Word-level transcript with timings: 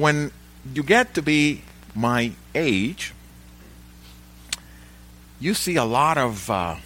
when 0.00 0.30
you 0.74 0.82
get 0.82 1.14
to 1.14 1.22
be 1.22 1.62
my 1.94 2.32
age, 2.54 3.12
you 5.40 5.54
see 5.54 5.76
a 5.76 5.84
lot 5.84 6.18
of 6.18 6.50
uh, 6.50 6.76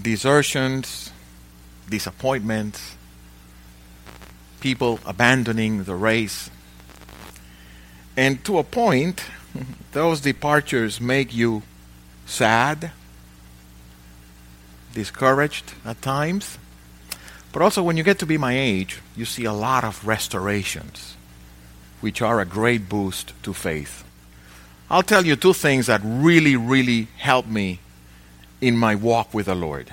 desertions, 0.00 1.10
disappointments, 1.88 2.96
people 4.60 5.00
abandoning 5.04 5.84
the 5.84 5.94
race. 5.94 6.50
And 8.16 8.44
to 8.44 8.58
a 8.58 8.64
point, 8.64 9.22
those 9.92 10.20
departures 10.20 11.00
make 11.00 11.34
you 11.34 11.62
sad, 12.26 12.90
discouraged 14.94 15.74
at 15.84 16.02
times. 16.02 16.58
But 17.52 17.62
also, 17.62 17.82
when 17.82 17.96
you 17.96 18.02
get 18.02 18.18
to 18.18 18.26
be 18.26 18.36
my 18.36 18.56
age, 18.56 19.00
you 19.16 19.24
see 19.24 19.44
a 19.44 19.52
lot 19.52 19.84
of 19.84 20.06
restorations, 20.06 21.16
which 22.00 22.22
are 22.22 22.40
a 22.40 22.44
great 22.44 22.88
boost 22.88 23.32
to 23.42 23.52
faith. 23.52 24.04
I'll 24.90 25.02
tell 25.02 25.26
you 25.26 25.36
two 25.36 25.52
things 25.52 25.86
that 25.86 26.00
really, 26.02 26.56
really 26.56 27.08
helped 27.18 27.48
me 27.48 27.80
in 28.60 28.76
my 28.76 28.94
walk 28.94 29.34
with 29.34 29.46
the 29.46 29.54
Lord. 29.54 29.92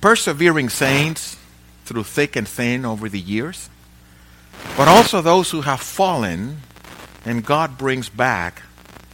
Persevering 0.00 0.68
saints 0.68 1.36
through 1.84 2.04
thick 2.04 2.36
and 2.36 2.46
thin 2.46 2.84
over 2.84 3.08
the 3.08 3.20
years, 3.20 3.70
but 4.76 4.88
also 4.88 5.20
those 5.20 5.50
who 5.50 5.62
have 5.62 5.80
fallen 5.80 6.58
and 7.24 7.44
God 7.44 7.78
brings 7.78 8.08
back 8.08 8.62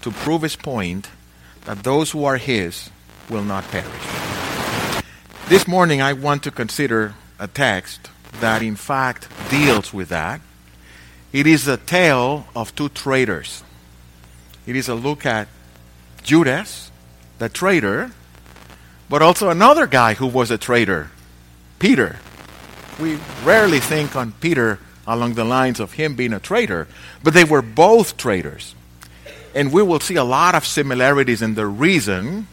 to 0.02 0.10
prove 0.10 0.42
his 0.42 0.56
point 0.56 1.08
that 1.64 1.84
those 1.84 2.10
who 2.10 2.24
are 2.24 2.38
his 2.38 2.90
will 3.28 3.44
not 3.44 3.64
perish. 3.70 5.04
This 5.48 5.68
morning 5.68 6.00
I 6.00 6.12
want 6.12 6.42
to 6.44 6.50
consider 6.50 7.14
a 7.38 7.46
text 7.46 8.10
that 8.40 8.62
in 8.62 8.76
fact 8.76 9.28
deals 9.50 9.92
with 9.92 10.08
that. 10.08 10.40
It 11.32 11.46
is 11.46 11.68
a 11.68 11.76
tale 11.76 12.46
of 12.56 12.74
two 12.74 12.88
traitors. 12.88 13.62
It 14.66 14.76
is 14.76 14.88
a 14.88 14.94
look 14.94 15.26
at 15.26 15.48
Judas, 16.22 16.90
the 17.38 17.48
traitor, 17.48 18.12
but 19.08 19.22
also 19.22 19.50
another 19.50 19.86
guy 19.86 20.14
who 20.14 20.26
was 20.26 20.50
a 20.50 20.58
traitor, 20.58 21.10
Peter. 21.78 22.16
We 22.98 23.18
rarely 23.44 23.80
think 23.80 24.16
on 24.16 24.32
Peter 24.32 24.78
along 25.06 25.34
the 25.34 25.44
lines 25.44 25.80
of 25.80 25.92
him 25.92 26.14
being 26.14 26.32
a 26.32 26.40
traitor, 26.40 26.88
but 27.22 27.34
they 27.34 27.44
were 27.44 27.62
both 27.62 28.16
traitors. 28.16 28.74
And 29.54 29.72
we 29.72 29.82
will 29.82 30.00
see 30.00 30.16
a 30.16 30.24
lot 30.24 30.54
of 30.54 30.66
similarities 30.66 31.40
in 31.40 31.54
the 31.54 31.66
reason, 31.66 32.46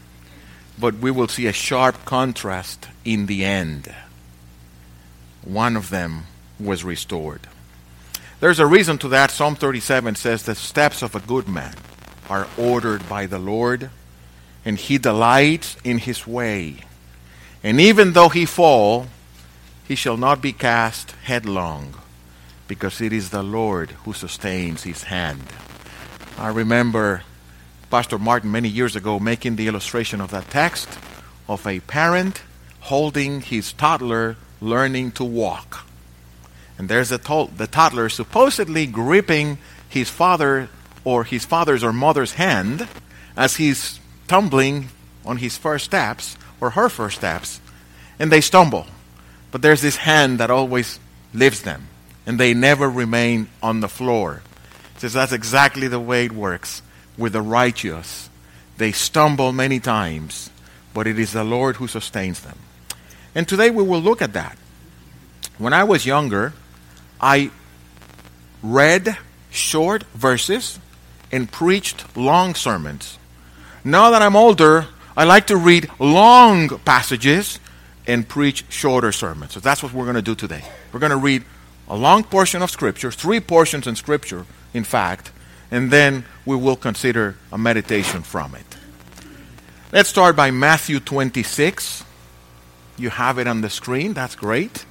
but 0.78 0.94
we 0.94 1.10
will 1.10 1.28
see 1.28 1.46
a 1.46 1.52
sharp 1.52 2.04
contrast 2.04 2.88
in 3.04 3.26
the 3.26 3.44
end. 3.44 3.94
One 5.44 5.76
of 5.76 5.90
them 5.90 6.24
was 6.58 6.84
restored. 6.84 7.46
There's 8.38 8.58
a 8.58 8.66
reason 8.66 8.98
to 8.98 9.08
that. 9.08 9.30
Psalm 9.30 9.56
37 9.56 10.14
says, 10.14 10.42
The 10.42 10.54
steps 10.54 11.02
of 11.02 11.14
a 11.14 11.20
good 11.20 11.48
man 11.48 11.74
are 12.28 12.46
ordered 12.58 13.08
by 13.08 13.24
the 13.26 13.38
Lord, 13.38 13.90
and 14.64 14.76
he 14.76 14.98
delights 14.98 15.76
in 15.84 15.98
his 15.98 16.26
way. 16.26 16.76
And 17.62 17.80
even 17.80 18.12
though 18.12 18.28
he 18.28 18.44
fall, 18.44 19.06
he 19.88 19.94
shall 19.94 20.18
not 20.18 20.42
be 20.42 20.52
cast 20.52 21.12
headlong 21.24 21.94
because 22.68 23.00
it 23.00 23.12
is 23.12 23.30
the 23.30 23.42
Lord 23.42 23.92
who 24.04 24.12
sustains 24.12 24.82
his 24.82 25.04
hand. 25.04 25.42
I 26.36 26.48
remember 26.48 27.22
Pastor 27.90 28.18
Martin 28.18 28.52
many 28.52 28.68
years 28.68 28.96
ago 28.96 29.18
making 29.18 29.56
the 29.56 29.68
illustration 29.68 30.20
of 30.20 30.30
that 30.32 30.50
text 30.50 30.98
of 31.48 31.66
a 31.66 31.80
parent 31.80 32.42
holding 32.80 33.40
his 33.40 33.72
toddler 33.72 34.36
learning 34.60 35.12
to 35.12 35.24
walk. 35.24 35.85
And 36.78 36.88
there's 36.88 37.10
a 37.10 37.18
to- 37.18 37.50
the 37.56 37.66
toddler 37.66 38.08
supposedly 38.08 38.86
gripping 38.86 39.58
his 39.88 40.10
father 40.10 40.68
or 41.04 41.24
his 41.24 41.44
father's 41.44 41.82
or 41.82 41.92
mother's 41.92 42.34
hand 42.34 42.88
as 43.36 43.56
he's 43.56 44.00
tumbling 44.28 44.88
on 45.24 45.38
his 45.38 45.56
first 45.56 45.84
steps 45.84 46.36
or 46.60 46.70
her 46.70 46.88
first 46.88 47.18
steps, 47.18 47.60
and 48.18 48.30
they 48.32 48.40
stumble. 48.40 48.86
But 49.50 49.62
there's 49.62 49.82
this 49.82 49.96
hand 49.96 50.38
that 50.40 50.50
always 50.50 50.98
lifts 51.32 51.62
them 51.62 51.88
and 52.26 52.40
they 52.40 52.52
never 52.52 52.90
remain 52.90 53.48
on 53.62 53.80
the 53.80 53.88
floor. 53.88 54.42
Says 54.98 55.12
that's 55.12 55.32
exactly 55.32 55.86
the 55.88 56.00
way 56.00 56.24
it 56.24 56.32
works 56.32 56.82
with 57.16 57.32
the 57.32 57.42
righteous. 57.42 58.28
They 58.78 58.92
stumble 58.92 59.52
many 59.52 59.78
times, 59.78 60.50
but 60.92 61.06
it 61.06 61.18
is 61.18 61.32
the 61.32 61.44
Lord 61.44 61.76
who 61.76 61.86
sustains 61.86 62.40
them. 62.40 62.58
And 63.34 63.46
today 63.46 63.70
we 63.70 63.84
will 63.84 64.00
look 64.00 64.20
at 64.20 64.32
that. 64.32 64.58
When 65.58 65.72
I 65.72 65.84
was 65.84 66.04
younger, 66.04 66.52
I 67.20 67.50
read 68.62 69.16
short 69.50 70.02
verses 70.14 70.78
and 71.32 71.50
preached 71.50 72.16
long 72.16 72.54
sermons. 72.54 73.18
Now 73.84 74.10
that 74.10 74.22
I'm 74.22 74.36
older, 74.36 74.86
I 75.16 75.24
like 75.24 75.46
to 75.48 75.56
read 75.56 75.88
long 75.98 76.68
passages 76.80 77.58
and 78.06 78.28
preach 78.28 78.64
shorter 78.68 79.12
sermons. 79.12 79.52
So 79.52 79.60
that's 79.60 79.82
what 79.82 79.92
we're 79.92 80.04
going 80.04 80.16
to 80.16 80.22
do 80.22 80.34
today. 80.34 80.62
We're 80.92 81.00
going 81.00 81.10
to 81.10 81.16
read 81.16 81.44
a 81.88 81.96
long 81.96 82.24
portion 82.24 82.62
of 82.62 82.70
Scripture, 82.70 83.10
three 83.10 83.40
portions 83.40 83.86
in 83.86 83.96
Scripture, 83.96 84.44
in 84.74 84.84
fact, 84.84 85.30
and 85.70 85.90
then 85.90 86.24
we 86.44 86.56
will 86.56 86.76
consider 86.76 87.36
a 87.52 87.58
meditation 87.58 88.22
from 88.22 88.54
it. 88.54 88.76
Let's 89.92 90.08
start 90.08 90.36
by 90.36 90.50
Matthew 90.50 91.00
26. 91.00 92.04
You 92.98 93.10
have 93.10 93.38
it 93.38 93.46
on 93.46 93.60
the 93.60 93.70
screen, 93.70 94.12
that's 94.14 94.34
great. 94.34 94.84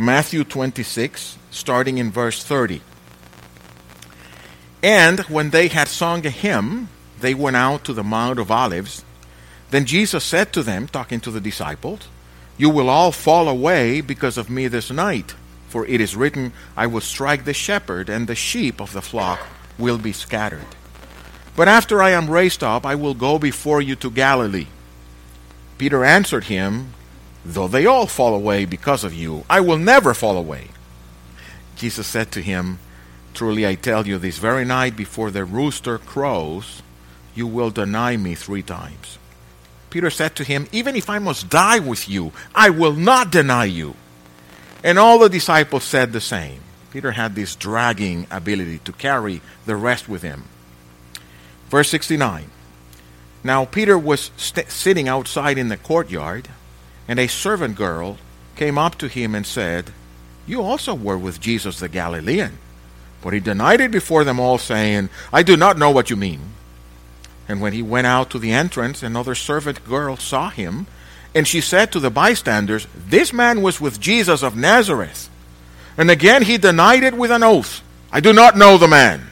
Matthew 0.00 0.44
26, 0.44 1.36
starting 1.50 1.98
in 1.98 2.12
verse 2.12 2.44
30. 2.44 2.82
And 4.80 5.18
when 5.22 5.50
they 5.50 5.66
had 5.66 5.88
sung 5.88 6.24
a 6.24 6.30
hymn, 6.30 6.88
they 7.20 7.34
went 7.34 7.56
out 7.56 7.82
to 7.82 7.92
the 7.92 8.04
Mount 8.04 8.38
of 8.38 8.48
Olives. 8.48 9.04
Then 9.70 9.86
Jesus 9.86 10.22
said 10.22 10.52
to 10.52 10.62
them, 10.62 10.86
talking 10.86 11.18
to 11.20 11.32
the 11.32 11.40
disciples, 11.40 12.06
You 12.56 12.70
will 12.70 12.88
all 12.88 13.10
fall 13.10 13.48
away 13.48 14.00
because 14.00 14.38
of 14.38 14.48
me 14.48 14.68
this 14.68 14.92
night. 14.92 15.34
For 15.66 15.84
it 15.84 16.00
is 16.00 16.14
written, 16.14 16.52
I 16.76 16.86
will 16.86 17.00
strike 17.00 17.44
the 17.44 17.52
shepherd, 17.52 18.08
and 18.08 18.28
the 18.28 18.36
sheep 18.36 18.80
of 18.80 18.92
the 18.92 19.02
flock 19.02 19.40
will 19.78 19.98
be 19.98 20.12
scattered. 20.12 20.76
But 21.56 21.66
after 21.66 22.00
I 22.00 22.10
am 22.10 22.30
raised 22.30 22.62
up, 22.62 22.86
I 22.86 22.94
will 22.94 23.14
go 23.14 23.36
before 23.36 23.82
you 23.82 23.96
to 23.96 24.12
Galilee. 24.12 24.68
Peter 25.76 26.04
answered 26.04 26.44
him, 26.44 26.94
Though 27.44 27.68
they 27.68 27.86
all 27.86 28.06
fall 28.06 28.34
away 28.34 28.64
because 28.64 29.04
of 29.04 29.14
you, 29.14 29.44
I 29.48 29.60
will 29.60 29.78
never 29.78 30.14
fall 30.14 30.36
away. 30.36 30.68
Jesus 31.76 32.06
said 32.06 32.32
to 32.32 32.42
him, 32.42 32.78
Truly 33.34 33.66
I 33.66 33.76
tell 33.76 34.06
you, 34.06 34.18
this 34.18 34.38
very 34.38 34.64
night 34.64 34.96
before 34.96 35.30
the 35.30 35.44
rooster 35.44 35.98
crows, 35.98 36.82
you 37.34 37.46
will 37.46 37.70
deny 37.70 38.16
me 38.16 38.34
three 38.34 38.62
times. 38.62 39.18
Peter 39.90 40.10
said 40.10 40.34
to 40.36 40.44
him, 40.44 40.66
Even 40.72 40.96
if 40.96 41.08
I 41.08 41.18
must 41.18 41.48
die 41.48 41.78
with 41.78 42.08
you, 42.08 42.32
I 42.54 42.70
will 42.70 42.92
not 42.92 43.30
deny 43.30 43.64
you. 43.64 43.94
And 44.82 44.98
all 44.98 45.18
the 45.18 45.28
disciples 45.28 45.84
said 45.84 46.12
the 46.12 46.20
same. 46.20 46.60
Peter 46.90 47.12
had 47.12 47.34
this 47.34 47.54
dragging 47.54 48.26
ability 48.30 48.78
to 48.78 48.92
carry 48.92 49.40
the 49.66 49.76
rest 49.76 50.08
with 50.08 50.22
him. 50.22 50.44
Verse 51.68 51.88
69 51.90 52.50
Now 53.44 53.64
Peter 53.64 53.98
was 53.98 54.30
st- 54.36 54.70
sitting 54.70 55.08
outside 55.08 55.58
in 55.58 55.68
the 55.68 55.76
courtyard, 55.76 56.48
and 57.08 57.18
a 57.18 57.26
servant 57.26 57.74
girl 57.74 58.18
came 58.54 58.78
up 58.78 58.96
to 58.98 59.08
him 59.08 59.34
and 59.34 59.46
said, 59.46 59.92
You 60.46 60.62
also 60.62 60.94
were 60.94 61.18
with 61.18 61.40
Jesus 61.40 61.80
the 61.80 61.88
Galilean. 61.88 62.58
But 63.22 63.32
he 63.32 63.40
denied 63.40 63.80
it 63.80 63.90
before 63.90 64.22
them 64.22 64.38
all, 64.38 64.58
saying, 64.58 65.08
I 65.32 65.42
do 65.42 65.56
not 65.56 65.78
know 65.78 65.90
what 65.90 66.10
you 66.10 66.16
mean. 66.16 66.40
And 67.48 67.60
when 67.60 67.72
he 67.72 67.82
went 67.82 68.06
out 68.06 68.30
to 68.30 68.38
the 68.38 68.52
entrance, 68.52 69.02
another 69.02 69.34
servant 69.34 69.84
girl 69.84 70.16
saw 70.16 70.50
him 70.50 70.86
and 71.34 71.46
she 71.46 71.60
said 71.60 71.92
to 71.92 72.00
the 72.00 72.10
bystanders, 72.10 72.86
This 72.94 73.32
man 73.32 73.62
was 73.62 73.80
with 73.80 74.00
Jesus 74.00 74.42
of 74.42 74.56
Nazareth. 74.56 75.28
And 75.96 76.10
again 76.10 76.42
he 76.42 76.58
denied 76.58 77.02
it 77.02 77.14
with 77.14 77.30
an 77.30 77.42
oath, 77.42 77.82
I 78.10 78.20
do 78.20 78.32
not 78.32 78.56
know 78.56 78.78
the 78.78 78.88
man. 78.88 79.26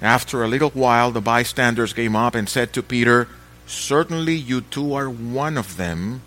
After 0.00 0.42
a 0.42 0.48
little 0.48 0.70
while, 0.70 1.10
the 1.10 1.20
bystanders 1.20 1.92
came 1.92 2.14
up 2.14 2.34
and 2.34 2.48
said 2.48 2.72
to 2.72 2.82
Peter, 2.82 3.28
Certainly 3.66 4.34
you 4.34 4.60
too 4.60 4.94
are 4.94 5.08
one 5.08 5.56
of 5.56 5.76
them, 5.76 6.22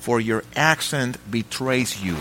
for 0.00 0.20
your 0.20 0.42
accent 0.56 1.18
betrays 1.30 2.02
you. 2.02 2.16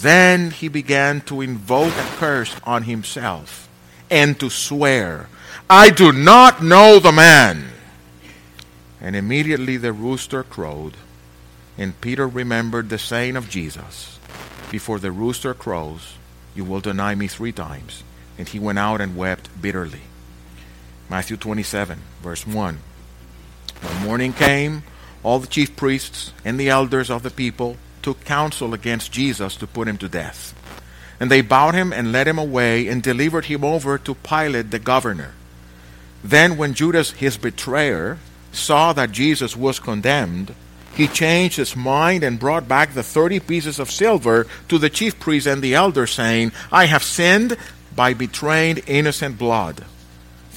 Then 0.00 0.50
he 0.50 0.68
began 0.68 1.22
to 1.22 1.40
invoke 1.40 1.94
a 1.96 2.16
curse 2.16 2.54
on 2.64 2.84
himself 2.84 3.68
and 4.10 4.38
to 4.38 4.50
swear, 4.50 5.28
I 5.68 5.90
do 5.90 6.12
not 6.12 6.62
know 6.62 6.98
the 6.98 7.12
man. 7.12 7.70
And 9.00 9.16
immediately 9.16 9.76
the 9.76 9.92
rooster 9.92 10.42
crowed, 10.42 10.96
and 11.76 12.00
Peter 12.00 12.28
remembered 12.28 12.88
the 12.88 12.98
saying 12.98 13.36
of 13.36 13.50
Jesus 13.50 14.18
Before 14.70 14.98
the 14.98 15.12
rooster 15.12 15.54
crows, 15.54 16.14
you 16.54 16.64
will 16.64 16.80
deny 16.80 17.14
me 17.14 17.26
three 17.26 17.52
times. 17.52 18.02
And 18.36 18.48
he 18.48 18.58
went 18.58 18.78
out 18.78 19.00
and 19.00 19.16
wept 19.16 19.48
bitterly. 19.60 20.02
Matthew 21.08 21.36
27, 21.36 21.98
verse 22.22 22.46
1. 22.46 22.78
When 23.80 24.02
morning 24.02 24.32
came, 24.32 24.82
all 25.24 25.40
the 25.40 25.48
chief 25.48 25.74
priests 25.74 26.32
and 26.44 26.60
the 26.60 26.68
elders 26.68 27.10
of 27.10 27.24
the 27.24 27.30
people 27.30 27.76
took 28.02 28.24
counsel 28.24 28.74
against 28.74 29.10
Jesus 29.10 29.56
to 29.56 29.66
put 29.66 29.88
him 29.88 29.96
to 29.98 30.08
death. 30.08 30.54
And 31.18 31.30
they 31.30 31.40
bound 31.40 31.74
him 31.74 31.92
and 31.92 32.12
led 32.12 32.28
him 32.28 32.38
away 32.38 32.86
and 32.86 33.02
delivered 33.02 33.46
him 33.46 33.64
over 33.64 33.96
to 33.98 34.14
Pilate 34.14 34.70
the 34.70 34.78
governor. 34.78 35.32
Then, 36.22 36.56
when 36.56 36.74
Judas, 36.74 37.12
his 37.12 37.38
betrayer, 37.38 38.18
saw 38.52 38.92
that 38.92 39.12
Jesus 39.12 39.56
was 39.56 39.80
condemned, 39.80 40.54
he 40.94 41.08
changed 41.08 41.56
his 41.56 41.74
mind 41.74 42.22
and 42.22 42.38
brought 42.38 42.68
back 42.68 42.92
the 42.92 43.02
thirty 43.02 43.40
pieces 43.40 43.78
of 43.78 43.90
silver 43.90 44.46
to 44.68 44.78
the 44.78 44.90
chief 44.90 45.18
priests 45.18 45.46
and 45.46 45.62
the 45.62 45.74
elders, 45.74 46.12
saying, 46.12 46.52
I 46.70 46.86
have 46.86 47.02
sinned 47.02 47.56
by 47.96 48.14
betraying 48.14 48.78
innocent 48.86 49.38
blood. 49.38 49.84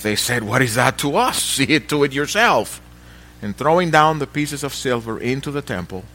They 0.01 0.15
said, 0.15 0.43
What 0.43 0.61
is 0.61 0.75
that 0.75 0.97
to 0.99 1.15
us? 1.15 1.41
See 1.57 1.65
it 1.65 1.89
to 1.89 2.03
it 2.03 2.13
yourself. 2.13 2.81
And 3.41 3.55
throwing 3.55 3.91
down 3.91 4.19
the 4.19 4.27
pieces 4.27 4.63
of 4.63 4.73
silver 4.73 5.19
into 5.19 5.51
the 5.51 5.61
temple, 5.61 6.05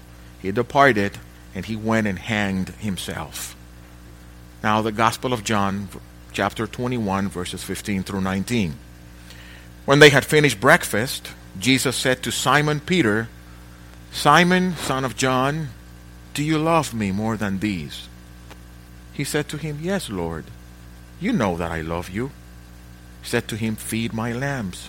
he 0.41 0.51
departed 0.51 1.19
and 1.55 1.67
he 1.67 1.77
went 1.77 2.07
and 2.07 2.19
hanged 2.19 2.71
himself. 2.71 3.57
Now, 4.63 4.83
the 4.83 4.93
Gospel 4.93 5.33
of 5.33 5.45
John, 5.45 5.89
chapter 6.33 6.67
21, 6.67 7.29
verses 7.29 7.63
15 7.63 8.03
through 8.03 8.21
19. 8.21 8.75
When 9.85 9.99
they 9.99 10.11
had 10.11 10.25
finished 10.25 10.61
breakfast, 10.61 11.31
Jesus 11.59 11.97
said 11.97 12.23
to 12.23 12.31
Simon 12.33 12.81
Peter, 12.81 13.29
Simon, 14.13 14.75
son 14.77 15.05
of 15.05 15.17
John, 15.17 15.69
do 16.35 16.43
you 16.43 16.59
love 16.59 16.95
me 16.95 17.13
more 17.13 17.37
than 17.37 17.59
these? 17.59 18.09
He 19.13 19.25
said 19.25 19.49
to 19.49 19.59
him, 19.59 19.79
Yes, 19.83 20.09
Lord. 20.09 20.47
You 21.21 21.33
know 21.33 21.57
that 21.59 21.71
I 21.71 21.83
love 21.83 22.09
you. 22.09 22.31
He 23.23 23.29
said 23.29 23.49
to 23.49 23.57
him, 23.57 23.77
Feed 23.77 24.15
my 24.15 24.33
lambs. 24.33 24.89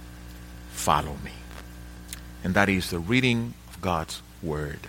Follow 0.81 1.15
me. 1.23 1.31
And 2.43 2.55
that 2.55 2.67
is 2.67 2.89
the 2.89 2.97
reading 2.97 3.53
of 3.69 3.79
God's 3.81 4.23
Word. 4.41 4.79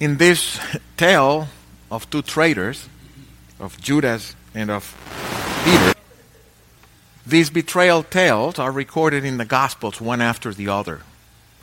In 0.00 0.16
this 0.16 0.58
tale 0.96 1.46
of 1.88 2.10
two 2.10 2.22
traitors, 2.22 2.88
of 3.60 3.80
Judas 3.80 4.34
and 4.56 4.72
of 4.72 4.82
Peter, 5.64 5.94
these 7.24 7.48
betrayal 7.48 8.02
tales 8.02 8.58
are 8.58 8.72
recorded 8.72 9.24
in 9.24 9.38
the 9.38 9.44
Gospels 9.44 10.00
one 10.00 10.20
after 10.20 10.52
the 10.52 10.66
other. 10.66 11.02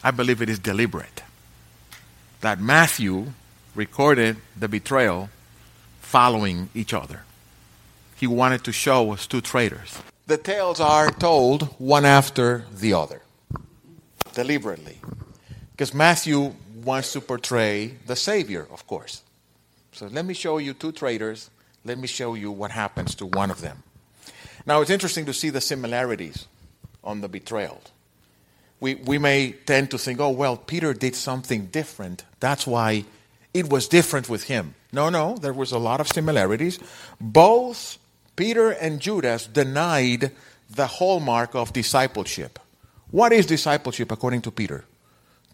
I 0.02 0.12
believe 0.12 0.42
it 0.42 0.48
is 0.48 0.60
deliberate. 0.60 1.24
That 2.40 2.62
Matthew 2.62 3.34
recorded 3.76 4.38
the 4.58 4.70
betrayal 4.70 5.30
following 6.00 6.70
each 6.74 6.94
other. 6.94 7.24
He 8.16 8.28
wanted 8.28 8.64
to 8.64 8.72
show 8.72 9.12
us 9.12 9.28
two 9.28 9.42
traitors. 9.42 10.00
The 10.32 10.38
tales 10.38 10.80
are 10.80 11.12
told 11.12 11.64
one 11.78 12.06
after 12.06 12.64
the 12.72 12.94
other, 12.94 13.22
deliberately. 14.34 14.98
Because 15.72 15.94
Matthew 15.94 16.56
wants 16.86 17.12
to 17.12 17.20
portray 17.20 17.98
the 18.08 18.16
Savior, 18.16 18.66
of 18.72 18.88
course. 18.88 19.24
So 19.92 20.08
let 20.08 20.24
me 20.24 20.34
show 20.34 20.58
you 20.58 20.74
two 20.74 20.94
traitors. 20.94 21.50
Let 21.84 21.98
me 21.98 22.08
show 22.08 22.36
you 22.36 22.50
what 22.50 22.72
happens 22.72 23.14
to 23.16 23.26
one 23.26 23.52
of 23.52 23.60
them. 23.60 23.84
Now, 24.66 24.80
it's 24.80 24.90
interesting 24.90 25.26
to 25.26 25.34
see 25.34 25.50
the 25.50 25.60
similarities 25.60 26.48
on 27.04 27.20
the 27.20 27.28
betrayal. 27.28 27.82
We, 28.80 28.96
we 28.96 29.18
may 29.18 29.52
tend 29.52 29.92
to 29.92 29.98
think, 29.98 30.22
oh, 30.22 30.30
well, 30.30 30.56
Peter 30.56 30.94
did 30.94 31.14
something 31.14 31.66
different. 31.66 32.24
That's 32.40 32.66
why 32.66 33.04
it 33.54 33.70
was 33.70 33.90
different 33.90 34.30
with 34.30 34.46
him. 34.46 34.76
No, 34.94 35.10
no, 35.10 35.36
there 35.36 35.52
was 35.52 35.74
a 35.74 35.78
lot 35.78 36.00
of 36.00 36.08
similarities. 36.08 36.80
Both 37.20 37.98
Peter 38.42 38.72
and 38.72 39.00
Judas 39.00 39.46
denied 39.46 40.32
the 40.68 40.88
hallmark 40.88 41.54
of 41.54 41.74
discipleship. 41.74 42.58
What 43.12 43.32
is 43.34 43.46
discipleship 43.46 44.12
according 44.12 44.42
to 44.42 44.50
Peter? 44.50 44.84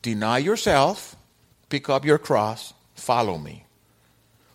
Deny 0.02 0.38
yourself, 0.38 1.18
pick 1.68 1.90
up 1.90 2.06
your 2.06 2.18
cross, 2.18 2.74
follow 2.96 3.38
me. 3.38 3.66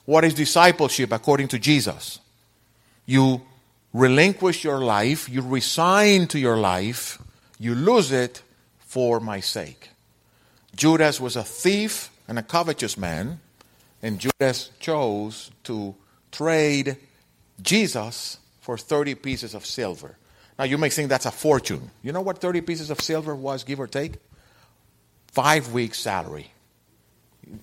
What 0.06 0.24
is 0.24 0.32
discipleship 0.32 1.12
according 1.12 1.48
to 1.48 1.58
Jesus? 1.58 2.20
You 3.04 3.42
relinquish 3.92 4.64
your 4.64 4.78
life, 4.78 5.28
you 5.28 5.42
resign 5.42 6.26
to 6.28 6.38
your 6.38 6.56
life, 6.56 7.18
you 7.58 7.74
lose 7.74 8.12
it 8.12 8.40
for 8.78 9.20
my 9.20 9.40
sake. 9.40 9.90
Judas 10.74 11.20
was 11.20 11.36
a 11.36 11.44
thief 11.44 12.08
and 12.26 12.38
a 12.38 12.42
covetous 12.42 12.96
man, 12.96 13.40
and 14.00 14.18
Judas 14.18 14.70
chose 14.80 15.50
to 15.64 15.94
trade 16.30 16.96
Jesus 17.62 18.38
for 18.60 18.76
30 18.76 19.14
pieces 19.16 19.54
of 19.54 19.64
silver. 19.64 20.16
Now, 20.58 20.64
you 20.64 20.78
may 20.78 20.90
think 20.90 21.08
that's 21.08 21.26
a 21.26 21.30
fortune. 21.30 21.90
You 22.02 22.12
know 22.12 22.20
what 22.20 22.38
30 22.38 22.60
pieces 22.60 22.90
of 22.90 23.00
silver 23.00 23.34
was, 23.34 23.64
give 23.64 23.80
or 23.80 23.86
take? 23.86 24.14
Five 25.28 25.72
weeks' 25.72 25.98
salary. 25.98 26.52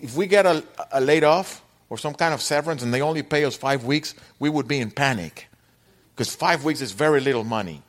If 0.02 0.16
we 0.16 0.28
get 0.28 0.46
a, 0.46 0.64
a 0.92 1.00
laid 1.00 1.24
off 1.24 1.62
or 1.90 1.98
some 1.98 2.14
kind 2.14 2.34
of 2.34 2.42
severance 2.42 2.84
and 2.84 2.94
they 2.94 3.02
only 3.02 3.24
pay 3.24 3.46
us 3.46 3.56
five 3.56 3.86
weeks, 3.86 4.16
we 4.40 4.50
would 4.50 4.68
be 4.68 4.80
in 4.80 4.92
panic 4.92 5.48
because 6.16 6.36
five 6.36 6.66
weeks 6.66 6.82
is 6.82 6.92
very 6.92 7.22
little 7.22 7.44
money. 7.46 7.82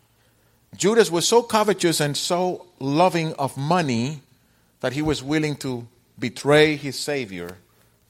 Judas 0.77 1.11
was 1.11 1.27
so 1.27 1.43
covetous 1.43 2.01
and 2.01 2.17
so 2.17 2.67
loving 2.79 3.33
of 3.35 3.57
money 3.57 4.23
that 4.81 4.93
he 4.93 5.03
was 5.03 5.23
willing 5.23 5.57
to 5.57 5.89
betray 6.19 6.77
his 6.77 6.99
Savior 6.99 7.59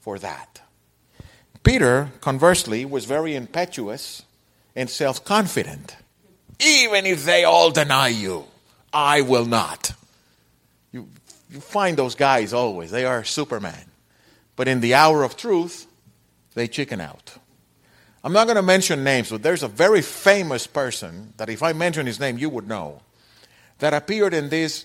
for 0.01 0.19
that. 0.19 0.61
Peter, 1.63 2.11
conversely, 2.21 2.85
was 2.85 3.05
very 3.05 3.35
impetuous 3.35 4.23
and 4.75 4.89
self 4.89 5.25
confident. 5.25 5.97
Even 6.59 7.07
if 7.07 7.25
they 7.25 7.45
all 7.45 7.71
deny 7.71 8.09
you, 8.09 8.45
I 8.93 9.23
will 9.23 9.47
not. 9.47 9.93
You, 10.93 11.09
you 11.51 11.61
find 11.61 11.97
those 11.97 12.15
guys 12.15 12.53
always, 12.53 12.91
they 12.91 13.05
are 13.05 13.25
Superman. 13.25 13.85
But 14.57 14.69
in 14.69 14.81
the 14.81 14.95
hour 14.95 15.23
of 15.23 15.37
truth, 15.37 15.87
they 16.55 16.69
chicken 16.69 17.01
out. 17.01 17.37
I'm 18.23 18.33
not 18.35 18.45
going 18.45 18.57
to 18.57 18.63
mention 18.63 19.03
names, 19.03 19.31
but 19.31 19.43
there's 19.43 19.63
a 19.63 19.69
very 19.69 20.03
famous 20.03 20.67
person 20.67 21.33
that 21.39 21.49
if 21.49 21.63
I 21.63 21.73
mention 21.73 22.07
his 22.07 22.21
name, 22.21 22.37
you 22.37 22.51
would 22.51 22.69
know, 22.69 23.01
that 23.79 23.95
appeared 23.95 24.35
in 24.35 24.51
this 24.51 24.85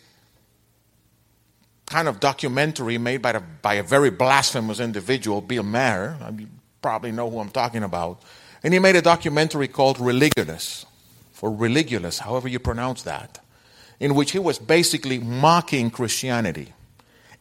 kind 1.86 2.08
of 2.08 2.20
documentary 2.20 2.98
made 2.98 3.22
by, 3.22 3.34
the, 3.34 3.42
by 3.62 3.76
a 3.76 3.84
very 3.84 4.10
blasphemous 4.10 4.80
individual, 4.80 5.42
Bill 5.42 5.64
Maher. 5.64 6.18
You 6.38 6.48
probably 6.86 7.12
know 7.12 7.28
who 7.32 7.40
I'm 7.40 7.50
talking 7.50 7.82
about. 7.82 8.22
And 8.62 8.72
he 8.72 8.80
made 8.80 8.96
a 8.96 9.02
documentary 9.02 9.68
called 9.68 9.98
Religulous, 9.98 10.86
or 11.42 11.50
Religulous, 11.50 12.20
however 12.20 12.48
you 12.48 12.60
pronounce 12.60 13.02
that, 13.02 13.40
in 14.00 14.14
which 14.14 14.34
he 14.34 14.38
was 14.38 14.60
basically 14.60 15.18
mocking 15.18 15.90
Christianity. 15.90 16.74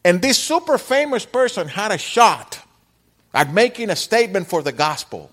And 0.03 0.19
this 0.19 0.39
super 0.39 0.79
famous 0.79 1.27
person 1.27 1.67
had 1.67 1.91
a 1.91 1.99
shot 1.99 2.59
at 3.35 3.53
making 3.53 3.91
a 3.91 3.95
statement 3.95 4.47
for 4.47 4.63
the 4.63 4.71
gospel. 4.71 5.29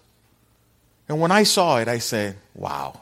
And 1.09 1.19
when 1.19 1.31
I 1.31 1.45
saw 1.45 1.79
it, 1.79 1.89
I 1.89 1.97
said, 1.97 2.37
wow. 2.55 3.01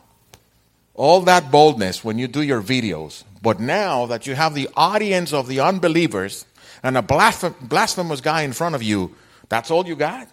All 0.94 1.22
that 1.22 1.50
boldness 1.50 2.04
when 2.04 2.20
you 2.20 2.28
do 2.28 2.42
your 2.42 2.62
videos. 2.62 3.24
But 3.42 3.58
now 3.58 4.06
that 4.06 4.28
you 4.28 4.36
have 4.36 4.54
the 4.54 4.68
audience 4.76 5.32
of 5.32 5.48
the 5.48 5.58
unbelievers 5.58 6.46
and 6.84 6.96
a 6.96 7.02
blasphemous 7.02 8.20
guy 8.20 8.42
in 8.42 8.52
front 8.52 8.76
of 8.76 8.82
you, 8.84 9.16
that's 9.48 9.72
all 9.72 9.84
you 9.84 9.96
got? 9.96 10.28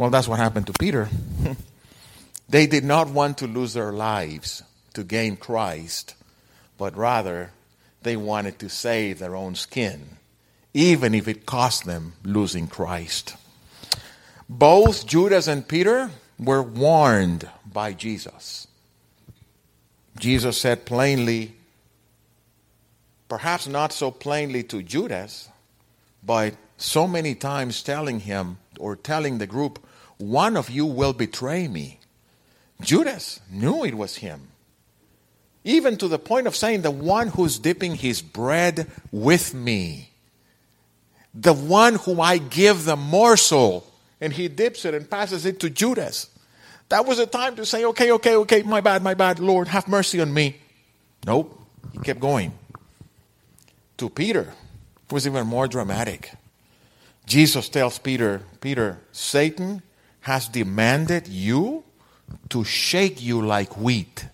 Well, 0.00 0.08
that's 0.08 0.28
what 0.28 0.38
happened 0.38 0.66
to 0.68 0.72
Peter. 0.72 1.10
they 2.48 2.66
did 2.66 2.84
not 2.84 3.10
want 3.10 3.36
to 3.36 3.46
lose 3.46 3.74
their 3.74 3.92
lives 3.92 4.62
to 4.94 5.04
gain 5.04 5.36
Christ, 5.36 6.14
but 6.78 6.96
rather 6.96 7.50
they 8.00 8.16
wanted 8.16 8.58
to 8.60 8.70
save 8.70 9.18
their 9.18 9.36
own 9.36 9.56
skin, 9.56 10.16
even 10.72 11.14
if 11.14 11.28
it 11.28 11.44
cost 11.44 11.84
them 11.84 12.14
losing 12.24 12.66
Christ. 12.66 13.36
Both 14.48 15.06
Judas 15.06 15.46
and 15.46 15.68
Peter 15.68 16.10
were 16.38 16.62
warned 16.62 17.50
by 17.70 17.92
Jesus. 17.92 18.68
Jesus 20.18 20.56
said 20.56 20.86
plainly, 20.86 21.56
perhaps 23.28 23.68
not 23.68 23.92
so 23.92 24.10
plainly 24.10 24.62
to 24.62 24.82
Judas, 24.82 25.50
but 26.24 26.54
so 26.78 27.06
many 27.06 27.34
times 27.34 27.82
telling 27.82 28.20
him 28.20 28.56
or 28.78 28.96
telling 28.96 29.36
the 29.36 29.46
group, 29.46 29.78
one 30.20 30.56
of 30.56 30.70
you 30.70 30.86
will 30.86 31.12
betray 31.12 31.66
me. 31.68 31.98
Judas 32.80 33.40
knew 33.50 33.84
it 33.84 33.94
was 33.94 34.16
him. 34.16 34.48
Even 35.64 35.96
to 35.98 36.08
the 36.08 36.18
point 36.18 36.46
of 36.46 36.56
saying, 36.56 36.82
the 36.82 36.90
one 36.90 37.28
who's 37.28 37.58
dipping 37.58 37.94
his 37.94 38.22
bread 38.22 38.90
with 39.12 39.52
me, 39.52 40.10
the 41.34 41.52
one 41.52 41.96
whom 41.96 42.20
I 42.20 42.38
give 42.38 42.84
the 42.84 42.96
morsel, 42.96 43.86
and 44.20 44.32
he 44.32 44.48
dips 44.48 44.84
it 44.84 44.94
and 44.94 45.08
passes 45.08 45.44
it 45.44 45.60
to 45.60 45.70
Judas. 45.70 46.28
That 46.88 47.06
was 47.06 47.18
a 47.18 47.26
time 47.26 47.56
to 47.56 47.66
say, 47.66 47.84
okay, 47.84 48.10
okay, 48.12 48.36
okay, 48.36 48.62
my 48.62 48.80
bad, 48.80 49.02
my 49.02 49.14
bad, 49.14 49.38
Lord, 49.38 49.68
have 49.68 49.86
mercy 49.86 50.20
on 50.20 50.32
me. 50.32 50.56
Nope. 51.26 51.56
He 51.92 51.98
kept 51.98 52.20
going. 52.20 52.52
To 53.98 54.08
Peter, 54.08 54.52
it 55.04 55.12
was 55.12 55.26
even 55.26 55.46
more 55.46 55.68
dramatic. 55.68 56.32
Jesus 57.26 57.68
tells 57.68 57.98
Peter, 57.98 58.42
Peter, 58.60 58.98
Satan 59.12 59.82
has 60.22 60.48
demanded 60.48 61.28
you 61.28 61.84
to 62.48 62.64
shake 62.64 63.22
you 63.22 63.40
like 63.40 63.76
wheat. 63.76 64.26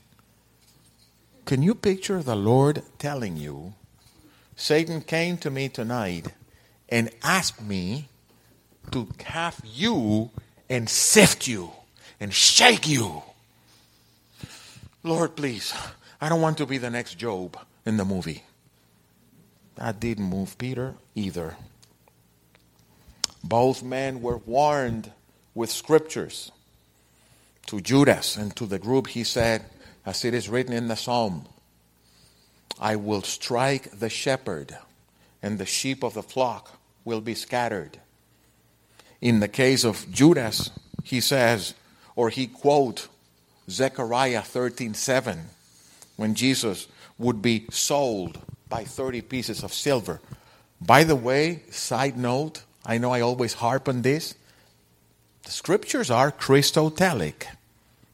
Can 1.45 1.63
you 1.63 1.75
picture 1.75 2.23
the 2.23 2.37
Lord 2.37 2.83
telling 2.99 3.37
you, 3.37 3.75
Satan 4.57 5.01
came 5.01 5.37
to 5.39 5.51
me 5.51 5.69
tonight 5.69 6.29
and 6.89 7.11
asked 7.23 7.63
me 7.63 8.09
to 8.91 9.09
have 9.25 9.61
you 9.65 10.31
and 10.69 10.89
sift 10.89 11.47
you 11.47 11.71
and 12.19 12.33
shake 12.35 12.89
you? 12.89 13.23
Lord, 15.03 15.37
please, 15.37 15.73
I 16.21 16.29
don't 16.29 16.41
want 16.41 16.59
to 16.59 16.67
be 16.67 16.79
the 16.79 16.91
next 16.91 17.15
Job 17.15 17.57
in 17.85 17.97
the 17.97 18.05
movie. 18.05 18.43
That 19.77 20.01
didn't 20.01 20.25
move 20.25 20.59
Peter 20.59 20.95
either. 21.15 21.57
Both 23.45 23.83
men 23.83 24.21
were 24.21 24.39
warned 24.39 25.13
with 25.57 25.71
scriptures. 25.73 26.53
To 27.67 27.81
Judas 27.81 28.37
and 28.37 28.55
to 28.55 28.67
the 28.67 28.79
group, 28.79 29.09
he 29.09 29.25
said, 29.25 29.65
as 30.05 30.25
it 30.25 30.35
is 30.35 30.49
written 30.49 30.73
in 30.73 30.87
the 30.87 30.95
psalm, 30.95 31.47
I 32.79 32.95
will 32.95 33.23
strike 33.23 33.99
the 33.99 34.11
shepherd, 34.11 34.77
and 35.43 35.59
the 35.59 35.67
sheep 35.67 36.05
of 36.05 36.15
the 36.15 36.23
flock 36.23 36.79
will 37.05 37.23
be 37.23 37.35
scattered. 37.35 37.99
In 39.21 39.41
the 39.41 39.49
case 39.49 39.83
of 39.83 40.07
Judas, 40.13 40.71
he 41.03 41.21
says, 41.21 41.75
or 42.15 42.29
he 42.29 42.47
quote 42.47 43.09
Zechariah 43.69 44.43
13:7 44.43 45.47
when 46.17 46.35
Jesus 46.35 46.87
would 47.19 47.41
be 47.41 47.67
sold 47.71 48.39
by 48.69 48.85
30 48.85 49.23
pieces 49.23 49.65
of 49.65 49.73
silver. 49.73 50.21
By 50.81 51.05
the 51.05 51.17
way, 51.17 51.63
side 51.71 52.17
note, 52.19 52.63
I 52.85 52.99
know 52.99 53.11
I 53.11 53.23
always 53.23 53.55
harp 53.55 53.89
on 53.89 54.03
this. 54.03 54.35
The 55.47 55.53
scriptures 55.53 56.11
are 56.11 56.33
Christotelic. 56.33 57.47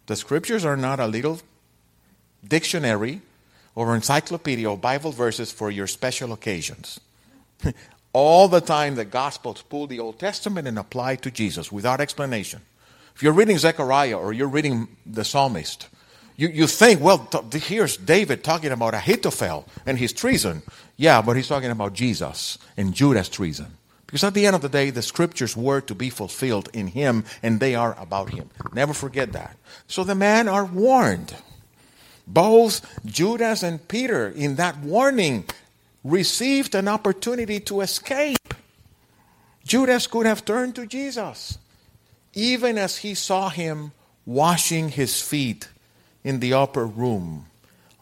The 0.06 0.16
scriptures 0.16 0.66
are 0.66 0.76
not 0.76 1.00
a 1.00 1.06
little 1.06 1.40
dictionary 2.46 3.22
or 3.74 3.96
encyclopedia 3.96 4.68
or 4.70 4.76
Bible 4.76 5.12
verses 5.12 5.50
for 5.50 5.70
your 5.70 5.86
special 5.86 6.34
occasions. 6.34 7.00
All 8.12 8.48
the 8.48 8.60
time, 8.60 8.96
the 8.96 9.06
Gospels 9.06 9.62
pull 9.62 9.86
the 9.86 9.98
Old 9.98 10.18
Testament 10.18 10.68
and 10.68 10.78
apply 10.78 11.16
to 11.16 11.30
Jesus 11.30 11.72
without 11.72 12.02
explanation. 12.02 12.60
If 13.14 13.22
you're 13.22 13.32
reading 13.32 13.56
Zechariah 13.56 14.18
or 14.18 14.34
you're 14.34 14.46
reading 14.46 14.88
the 15.06 15.24
psalmist, 15.24 15.88
you, 16.36 16.48
you 16.48 16.66
think, 16.66 17.00
well, 17.00 17.30
here's 17.50 17.96
David 17.96 18.44
talking 18.44 18.72
about 18.72 18.92
Ahithophel 18.92 19.64
and 19.86 19.96
his 19.96 20.12
treason. 20.12 20.60
Yeah, 20.98 21.22
but 21.22 21.36
he's 21.36 21.48
talking 21.48 21.70
about 21.70 21.94
Jesus 21.94 22.58
and 22.76 22.92
Judas' 22.92 23.30
treason. 23.30 23.78
Because 24.12 24.24
at 24.24 24.34
the 24.34 24.44
end 24.44 24.54
of 24.54 24.60
the 24.60 24.68
day, 24.68 24.90
the 24.90 25.00
scriptures 25.00 25.56
were 25.56 25.80
to 25.80 25.94
be 25.94 26.10
fulfilled 26.10 26.68
in 26.74 26.88
him, 26.88 27.24
and 27.42 27.58
they 27.58 27.74
are 27.74 27.96
about 27.98 28.28
him. 28.28 28.50
Never 28.74 28.92
forget 28.92 29.32
that. 29.32 29.56
So 29.86 30.04
the 30.04 30.14
men 30.14 30.48
are 30.48 30.66
warned. 30.66 31.34
Both 32.26 32.82
Judas 33.06 33.62
and 33.62 33.88
Peter, 33.88 34.28
in 34.28 34.56
that 34.56 34.76
warning, 34.80 35.46
received 36.04 36.74
an 36.74 36.88
opportunity 36.88 37.58
to 37.60 37.80
escape. 37.80 38.52
Judas 39.64 40.06
could 40.06 40.26
have 40.26 40.44
turned 40.44 40.74
to 40.74 40.86
Jesus, 40.86 41.56
even 42.34 42.76
as 42.76 42.98
he 42.98 43.14
saw 43.14 43.48
him 43.48 43.92
washing 44.26 44.90
his 44.90 45.22
feet 45.22 45.68
in 46.22 46.40
the 46.40 46.52
upper 46.52 46.84
room. 46.84 47.46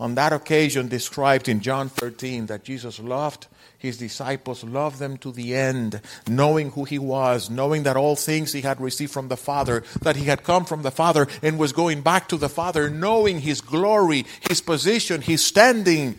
On 0.01 0.17
that 0.17 0.33
occasion, 0.33 0.89
described 0.89 1.49
in 1.49 1.61
John 1.61 1.89
13, 1.89 2.47
that 2.47 2.65
Jesus 2.65 2.99
loved 2.99 3.47
his 3.81 3.97
disciples 3.97 4.63
loved 4.63 4.99
them 4.99 5.17
to 5.17 5.33
the 5.33 5.55
end, 5.55 6.03
knowing 6.29 6.71
who 6.73 6.85
he 6.85 6.99
was, 6.99 7.49
knowing 7.49 7.85
that 7.85 7.97
all 7.97 8.15
things 8.15 8.53
he 8.53 8.61
had 8.61 8.79
received 8.79 9.11
from 9.11 9.29
the 9.29 9.39
Father, 9.39 9.83
that 10.03 10.17
he 10.17 10.27
had 10.27 10.45
come 10.45 10.67
from 10.67 10.83
the 10.83 10.91
Father 10.91 11.27
and 11.43 11.59
was 11.59 11.73
going 11.73 12.03
back 12.03 12.29
to 12.29 12.37
the 12.37 12.51
Father, 12.51 12.91
knowing 12.91 13.41
his 13.41 13.63
glory, 13.63 14.27
his 14.49 14.61
position, 14.61 15.23
his 15.23 15.43
standing. 15.43 16.19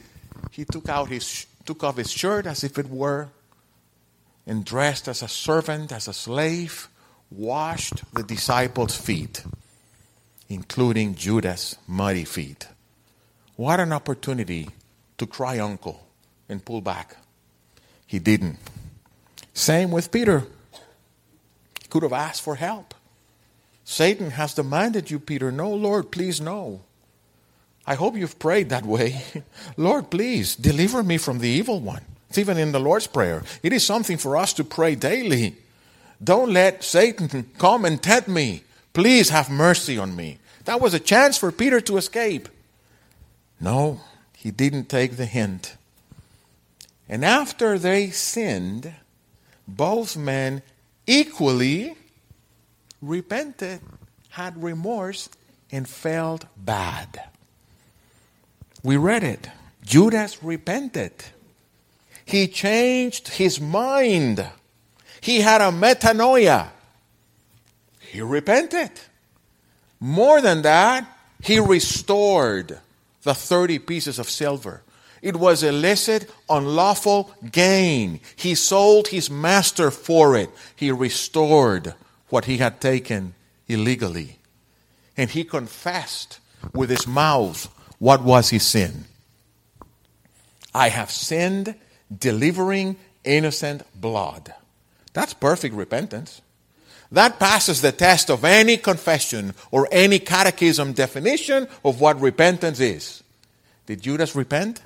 He 0.49 0.65
took 0.65 0.89
out 0.89 1.09
his 1.09 1.45
took 1.63 1.83
off 1.83 1.97
his 1.97 2.11
shirt 2.11 2.47
as 2.47 2.63
if 2.63 2.79
it 2.79 2.89
were, 2.89 3.29
and 4.47 4.65
dressed 4.65 5.07
as 5.07 5.21
a 5.21 5.27
servant, 5.27 5.91
as 5.91 6.07
a 6.07 6.13
slave, 6.13 6.89
washed 7.29 8.01
the 8.15 8.23
disciples' 8.23 8.97
feet, 8.97 9.43
including 10.49 11.13
Judas' 11.13 11.77
muddy 11.87 12.25
feet. 12.25 12.67
What 13.55 13.79
an 13.79 13.93
opportunity 13.93 14.69
to 15.19 15.27
cry 15.27 15.59
uncle 15.59 16.07
and 16.49 16.65
pull 16.65 16.81
back. 16.81 17.17
He 18.11 18.19
didn't. 18.19 18.57
Same 19.53 19.89
with 19.89 20.11
Peter. 20.11 20.43
He 21.81 21.87
could 21.89 22.03
have 22.03 22.11
asked 22.11 22.41
for 22.41 22.55
help. 22.55 22.93
Satan 23.85 24.31
has 24.31 24.53
demanded 24.53 25.09
you, 25.09 25.17
Peter. 25.17 25.49
No, 25.49 25.71
Lord, 25.71 26.11
please, 26.11 26.41
no. 26.41 26.81
I 27.87 27.95
hope 27.95 28.17
you've 28.17 28.37
prayed 28.37 28.67
that 28.67 28.85
way. 28.85 29.21
Lord, 29.77 30.09
please 30.09 30.57
deliver 30.57 31.03
me 31.03 31.17
from 31.17 31.39
the 31.39 31.47
evil 31.47 31.79
one. 31.79 32.03
It's 32.27 32.37
even 32.37 32.57
in 32.57 32.73
the 32.73 32.81
Lord's 32.81 33.07
Prayer. 33.07 33.43
It 33.63 33.71
is 33.71 33.85
something 33.85 34.17
for 34.17 34.35
us 34.35 34.51
to 34.55 34.65
pray 34.65 34.95
daily. 34.95 35.55
Don't 36.21 36.51
let 36.51 36.83
Satan 36.83 37.49
come 37.57 37.85
and 37.85 38.03
tempt 38.03 38.27
me. 38.27 38.63
Please 38.91 39.29
have 39.29 39.49
mercy 39.49 39.97
on 39.97 40.17
me. 40.17 40.39
That 40.65 40.81
was 40.81 40.93
a 40.93 40.99
chance 40.99 41.37
for 41.37 41.49
Peter 41.49 41.79
to 41.79 41.95
escape. 41.95 42.49
No, 43.61 44.01
he 44.35 44.51
didn't 44.51 44.89
take 44.89 45.15
the 45.15 45.25
hint. 45.25 45.77
And 47.11 47.25
after 47.25 47.77
they 47.77 48.09
sinned, 48.09 48.93
both 49.67 50.15
men 50.15 50.61
equally 51.05 51.97
repented, 53.01 53.81
had 54.29 54.63
remorse, 54.63 55.27
and 55.73 55.87
felt 55.89 56.45
bad. 56.55 57.21
We 58.81 58.95
read 58.95 59.25
it. 59.25 59.49
Judas 59.83 60.41
repented. 60.41 61.11
He 62.23 62.47
changed 62.47 63.27
his 63.27 63.59
mind. 63.59 64.47
He 65.19 65.41
had 65.41 65.59
a 65.59 65.65
metanoia. 65.65 66.69
He 67.99 68.21
repented. 68.21 68.91
More 69.99 70.39
than 70.39 70.61
that, 70.61 71.05
he 71.43 71.59
restored 71.59 72.79
the 73.23 73.33
30 73.33 73.79
pieces 73.79 74.17
of 74.17 74.29
silver. 74.29 74.81
It 75.21 75.35
was 75.35 75.61
illicit, 75.61 76.29
unlawful 76.49 77.31
gain. 77.51 78.19
He 78.35 78.55
sold 78.55 79.09
his 79.09 79.29
master 79.29 79.91
for 79.91 80.35
it. 80.35 80.49
He 80.75 80.91
restored 80.91 81.93
what 82.29 82.45
he 82.45 82.57
had 82.57 82.81
taken 82.81 83.35
illegally. 83.67 84.39
And 85.15 85.29
he 85.29 85.43
confessed 85.43 86.39
with 86.73 86.89
his 86.89 87.05
mouth 87.05 87.67
what 87.99 88.23
was 88.23 88.49
his 88.49 88.65
sin. 88.65 89.05
I 90.73 90.89
have 90.89 91.11
sinned, 91.11 91.75
delivering 92.15 92.95
innocent 93.23 93.83
blood. 93.93 94.53
That's 95.13 95.33
perfect 95.33 95.75
repentance. 95.75 96.41
That 97.11 97.39
passes 97.39 97.81
the 97.81 97.91
test 97.91 98.29
of 98.29 98.45
any 98.45 98.77
confession 98.77 99.53
or 99.69 99.87
any 99.91 100.17
catechism 100.17 100.93
definition 100.93 101.67
of 101.83 101.99
what 101.99 102.21
repentance 102.21 102.79
is. 102.79 103.21
Did 103.85 104.01
Judas 104.01 104.33
repent? 104.35 104.81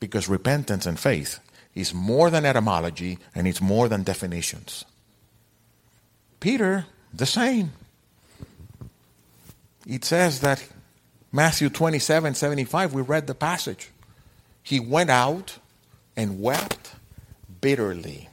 Because 0.00 0.28
repentance 0.28 0.86
and 0.86 0.98
faith 0.98 1.40
is 1.74 1.94
more 1.94 2.30
than 2.30 2.44
etymology 2.44 3.18
and 3.34 3.46
it's 3.46 3.60
more 3.60 3.88
than 3.88 4.02
definitions. 4.02 4.84
Peter, 6.40 6.86
the 7.12 7.26
same. 7.26 7.72
It 9.86 10.04
says 10.04 10.40
that 10.40 10.66
Matthew 11.32 11.68
27 11.68 12.34
75, 12.34 12.94
we 12.94 13.02
read 13.02 13.26
the 13.26 13.34
passage. 13.34 13.90
He 14.62 14.80
went 14.80 15.10
out 15.10 15.58
and 16.16 16.40
wept 16.40 16.92
bitterly. 17.60 18.28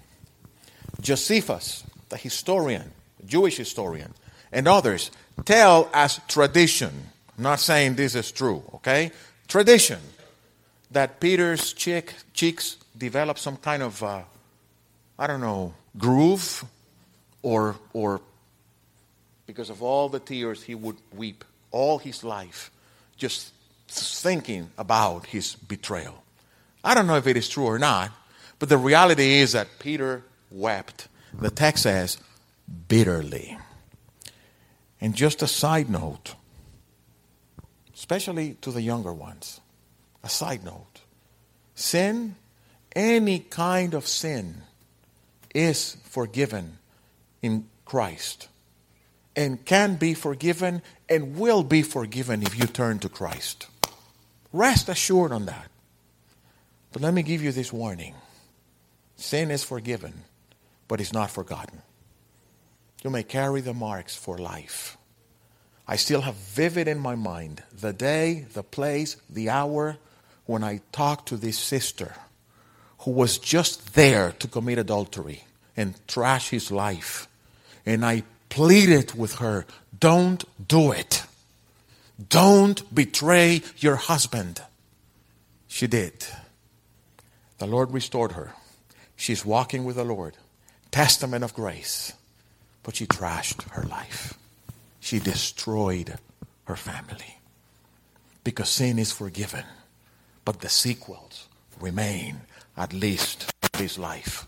Josephus, 1.01 1.83
the 2.09 2.17
historian, 2.17 2.91
Jewish 3.25 3.57
historian, 3.57 4.13
and 4.51 4.67
others 4.67 5.11
tell 5.45 5.89
as 5.93 6.19
tradition. 6.27 7.09
Not 7.37 7.59
saying 7.59 7.95
this 7.95 8.15
is 8.15 8.31
true, 8.31 8.63
okay? 8.75 9.11
Tradition 9.47 9.99
that 10.93 11.19
Peter's 11.19 11.73
cheek, 11.73 12.13
cheeks 12.33 12.77
developed 12.97 13.39
some 13.39 13.57
kind 13.57 13.83
of, 13.83 14.01
uh, 14.01 14.21
I 15.17 15.27
don't 15.27 15.41
know, 15.41 15.73
groove, 15.97 16.63
or, 17.41 17.75
or 17.93 18.21
because 19.45 19.69
of 19.69 19.83
all 19.83 20.09
the 20.09 20.19
tears 20.19 20.63
he 20.63 20.75
would 20.75 20.97
weep 21.15 21.43
all 21.71 21.97
his 21.97 22.23
life, 22.23 22.71
just 23.17 23.53
thinking 23.87 24.69
about 24.77 25.25
his 25.25 25.55
betrayal. 25.55 26.23
I 26.83 26.93
don't 26.93 27.07
know 27.07 27.17
if 27.17 27.27
it 27.27 27.37
is 27.37 27.49
true 27.49 27.65
or 27.65 27.79
not, 27.79 28.11
but 28.59 28.69
the 28.69 28.77
reality 28.77 29.39
is 29.39 29.53
that 29.53 29.67
Peter 29.79 30.23
wept. 30.51 31.07
The 31.33 31.49
text 31.49 31.83
says, 31.83 32.17
bitterly. 32.87 33.57
And 35.01 35.15
just 35.15 35.41
a 35.41 35.47
side 35.47 35.89
note, 35.89 36.35
especially 37.93 38.55
to 38.61 38.71
the 38.71 38.81
younger 38.81 39.11
ones, 39.11 39.59
a 40.23 40.29
side 40.29 40.63
note 40.63 41.01
sin, 41.75 42.35
any 42.95 43.39
kind 43.39 43.93
of 43.93 44.07
sin, 44.07 44.61
is 45.53 45.97
forgiven 46.03 46.77
in 47.41 47.67
Christ 47.85 48.47
and 49.35 49.63
can 49.65 49.95
be 49.95 50.13
forgiven 50.13 50.81
and 51.09 51.37
will 51.37 51.63
be 51.63 51.81
forgiven 51.81 52.43
if 52.43 52.57
you 52.57 52.65
turn 52.65 52.99
to 52.99 53.09
Christ. 53.09 53.67
Rest 54.51 54.89
assured 54.89 55.31
on 55.31 55.45
that. 55.45 55.69
But 56.91 57.01
let 57.01 57.13
me 57.13 57.23
give 57.23 57.41
you 57.41 57.51
this 57.51 57.73
warning 57.73 58.15
sin 59.15 59.51
is 59.51 59.63
forgiven, 59.63 60.13
but 60.87 60.99
it's 60.99 61.13
not 61.13 61.31
forgotten. 61.31 61.81
You 63.03 63.09
may 63.09 63.23
carry 63.23 63.61
the 63.61 63.73
marks 63.73 64.15
for 64.15 64.37
life. 64.37 64.97
I 65.87 65.97
still 65.97 66.21
have 66.21 66.35
vivid 66.35 66.87
in 66.87 66.99
my 66.99 67.15
mind 67.15 67.63
the 67.73 67.93
day, 67.93 68.45
the 68.53 68.63
place, 68.63 69.17
the 69.29 69.49
hour 69.49 69.97
when 70.45 70.63
I 70.63 70.81
talked 70.91 71.29
to 71.29 71.37
this 71.37 71.57
sister 71.57 72.13
who 72.99 73.11
was 73.11 73.37
just 73.37 73.95
there 73.95 74.31
to 74.39 74.47
commit 74.47 74.77
adultery 74.77 75.43
and 75.75 75.95
trash 76.07 76.49
his 76.49 76.71
life. 76.71 77.27
And 77.85 78.05
I 78.05 78.23
pleaded 78.49 79.13
with 79.15 79.35
her, 79.35 79.65
don't 79.97 80.43
do 80.67 80.91
it. 80.91 81.23
Don't 82.29 82.93
betray 82.93 83.61
your 83.77 83.95
husband. 83.95 84.61
She 85.67 85.87
did. 85.87 86.25
The 87.57 87.65
Lord 87.65 87.91
restored 87.91 88.33
her. 88.33 88.53
She's 89.15 89.45
walking 89.45 89.85
with 89.85 89.95
the 89.95 90.03
Lord. 90.03 90.37
Testament 90.91 91.43
of 91.43 91.53
grace. 91.53 92.13
But 92.83 92.95
she 92.95 93.05
trashed 93.07 93.63
her 93.69 93.83
life. 93.83 94.37
She 94.99 95.19
destroyed 95.19 96.15
her 96.65 96.75
family. 96.75 97.39
Because 98.43 98.69
sin 98.69 98.99
is 98.99 99.11
forgiven. 99.11 99.63
But 100.45 100.61
the 100.61 100.69
sequels 100.69 101.47
remain, 101.79 102.41
at 102.75 102.93
least 102.93 103.51
this 103.73 103.97
life. 103.97 104.45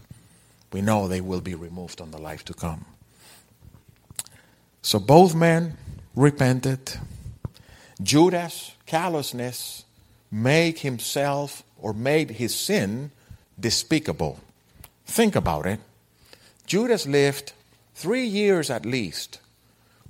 We 0.71 0.81
know 0.81 1.07
they 1.07 1.21
will 1.21 1.41
be 1.41 1.55
removed 1.55 2.01
on 2.01 2.11
the 2.11 2.17
life 2.17 2.43
to 2.45 2.53
come. 2.53 2.85
So 4.81 4.99
both 4.99 5.33
men 5.33 5.77
repented. 6.15 6.99
Judas' 8.01 8.73
callousness 8.85 9.85
made 10.31 10.79
himself 10.79 11.63
or 11.81 11.93
made 11.93 12.31
his 12.31 12.53
sin 12.53 13.11
despicable. 13.59 14.39
Think 15.05 15.35
about 15.35 15.65
it. 15.65 15.79
Judas 16.65 17.05
lived 17.05 17.53
three 17.93 18.25
years 18.25 18.69
at 18.69 18.85
least 18.85 19.39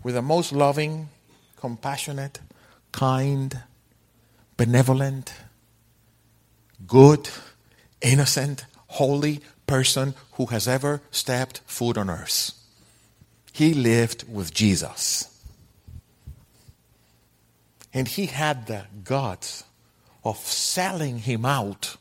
with 0.04 0.16
the 0.16 0.22
most 0.22 0.52
loving, 0.52 1.10
compassionate, 1.58 2.40
kind, 2.92 3.60
benevolent, 4.58 5.34
good, 6.88 7.30
innocent, 8.02 8.66
holy 8.88 9.42
person 9.68 10.14
who 10.34 10.48
has 10.48 10.68
ever 10.68 11.02
stepped 11.12 11.60
foot 11.66 11.98
on 11.98 12.10
earth. 12.10 12.52
He 13.52 13.74
lived 13.74 14.26
with 14.32 14.54
Jesus. 14.54 15.32
And 17.94 18.08
he 18.08 18.26
had 18.26 18.68
the 18.68 18.86
guts 19.04 19.64
of 20.24 20.38
selling 20.38 21.20
him 21.20 21.46
out 21.46 21.96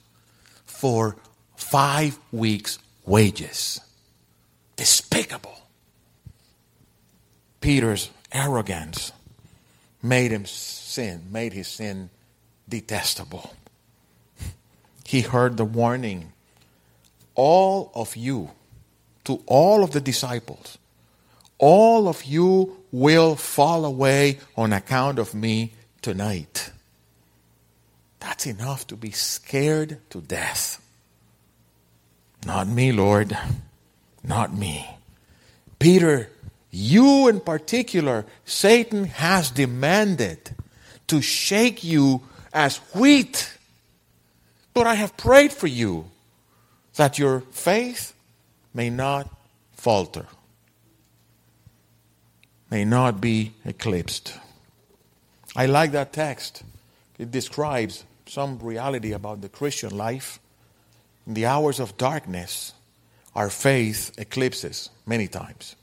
for 0.67 1.17
five 1.57 2.19
weeks' 2.33 2.79
wages. 3.07 3.81
Despicable. 4.77 5.57
Peter's 7.61 8.11
arrogance 8.33 9.13
made 10.03 10.33
him 10.33 10.45
sin, 10.45 11.23
made 11.31 11.53
his 11.53 11.69
sin 11.69 12.11
detestable. 12.69 13.55
He 15.07 15.21
heard 15.21 15.57
the 15.57 15.65
warning 15.65 16.33
all 17.35 17.91
of 17.95 18.17
you, 18.17 18.51
to 19.25 19.43
all 19.47 19.83
of 19.83 19.91
the 19.91 20.01
disciples, 20.01 20.79
all 21.59 22.09
of 22.09 22.25
you 22.25 22.77
will 22.93 23.37
fall 23.37 23.85
away 23.85 24.39
on 24.57 24.73
account 24.73 25.19
of 25.19 25.35
me 25.35 25.73
tonight. 26.03 26.71
That's 28.21 28.47
enough 28.47 28.87
to 28.89 28.97
be 28.97 29.11
scared 29.11 29.99
to 30.11 30.21
death. 30.21 30.81
Not 32.47 32.69
me, 32.69 32.93
Lord. 32.93 33.37
Not 34.23 34.55
me. 34.55 34.89
Peter, 35.79 36.31
you 36.71 37.29
in 37.29 37.41
particular, 37.41 38.27
Satan 38.45 39.05
has 39.05 39.51
demanded 39.51 40.55
to 41.07 41.21
shake 41.21 41.85
you 41.85 42.23
as 42.53 42.79
wheat. 42.95 43.57
But 44.75 44.89
I 44.89 44.95
have 44.95 45.17
prayed 45.17 45.53
for 45.53 45.69
you 45.69 46.11
that 46.97 47.19
your 47.19 47.41
faith 47.53 48.13
may 48.75 48.91
not 48.91 49.31
falter, 49.73 50.27
may 52.71 52.85
not 52.85 53.21
be 53.21 53.53
eclipsed. 53.65 54.35
I 55.57 55.67
like 55.67 55.93
that 55.93 56.13
text. 56.13 56.65
It 57.19 57.31
describes 57.31 58.05
some 58.27 58.59
reality 58.59 59.13
about 59.13 59.41
the 59.41 59.49
Christian 59.49 59.97
life. 59.97 60.41
In 61.27 61.35
the 61.35 61.47
hours 61.47 61.79
of 61.79 61.97
darkness, 61.97 62.73
our 63.35 63.51
faith 63.51 64.13
eclipses 64.19 64.91
many 65.07 65.29
times. 65.29 65.77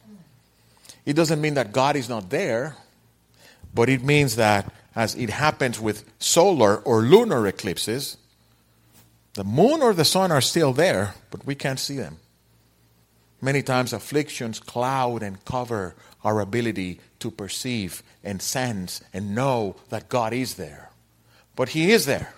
It 1.05 1.13
doesn't 1.13 1.41
mean 1.41 1.55
that 1.55 1.71
God 1.71 1.95
is 1.95 2.09
not 2.09 2.29
there, 2.29 2.75
but 3.73 3.89
it 3.89 4.03
means 4.03 4.35
that 4.35 4.71
as 4.95 5.15
it 5.15 5.29
happens 5.29 5.79
with 5.79 6.03
solar 6.19 6.77
or 6.79 7.01
lunar 7.01 7.47
eclipses, 7.47 8.17
the 9.33 9.43
moon 9.43 9.81
or 9.81 9.93
the 9.93 10.05
sun 10.05 10.31
are 10.31 10.41
still 10.41 10.73
there, 10.73 11.15
but 11.29 11.45
we 11.45 11.55
can't 11.55 11.79
see 11.79 11.97
them. 11.97 12.17
Many 13.41 13.63
times 13.63 13.93
afflictions 13.93 14.59
cloud 14.59 15.23
and 15.23 15.43
cover 15.45 15.95
our 16.23 16.39
ability 16.39 16.99
to 17.19 17.31
perceive 17.31 18.03
and 18.23 18.41
sense 18.41 19.01
and 19.13 19.33
know 19.33 19.75
that 19.89 20.09
God 20.09 20.33
is 20.33 20.55
there. 20.55 20.89
But 21.55 21.69
He 21.69 21.91
is 21.91 22.05
there. 22.05 22.33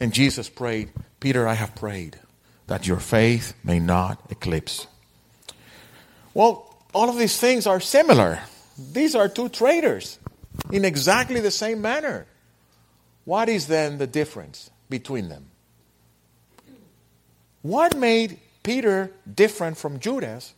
And 0.00 0.14
Jesus 0.14 0.48
prayed, 0.48 0.90
Peter, 1.20 1.46
I 1.46 1.54
have 1.54 1.74
prayed 1.74 2.18
that 2.66 2.86
your 2.86 3.00
faith 3.00 3.54
may 3.62 3.78
not 3.78 4.18
eclipse. 4.30 4.86
Well, 6.32 6.74
all 6.94 7.10
of 7.10 7.18
these 7.18 7.38
things 7.38 7.66
are 7.66 7.80
similar. 7.80 8.40
These 8.78 9.14
are 9.14 9.28
two 9.28 9.48
traitors 9.48 10.18
in 10.72 10.84
exactly 10.84 11.40
the 11.40 11.50
same 11.50 11.82
manner. 11.82 12.26
What 13.24 13.48
is 13.48 13.66
then 13.66 13.98
the 13.98 14.06
difference 14.06 14.70
between 14.88 15.28
them? 15.28 15.50
What 17.64 17.96
made 17.96 18.36
Peter 18.62 19.10
different 19.24 19.78
from 19.78 19.98
Judas, 19.98 20.52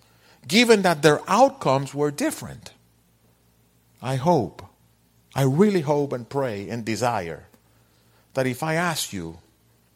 given 0.49 0.83
that 0.83 1.03
their 1.03 1.21
outcomes 1.29 1.95
were 1.95 2.11
different? 2.11 2.73
I 4.03 4.17
hope, 4.17 4.61
I 5.33 5.43
really 5.43 5.83
hope 5.83 6.13
and 6.13 6.29
pray 6.29 6.69
and 6.69 6.85
desire 6.85 7.45
that 8.35 8.49
if 8.49 8.61
I 8.65 8.75
asked 8.75 9.13
you, 9.13 9.39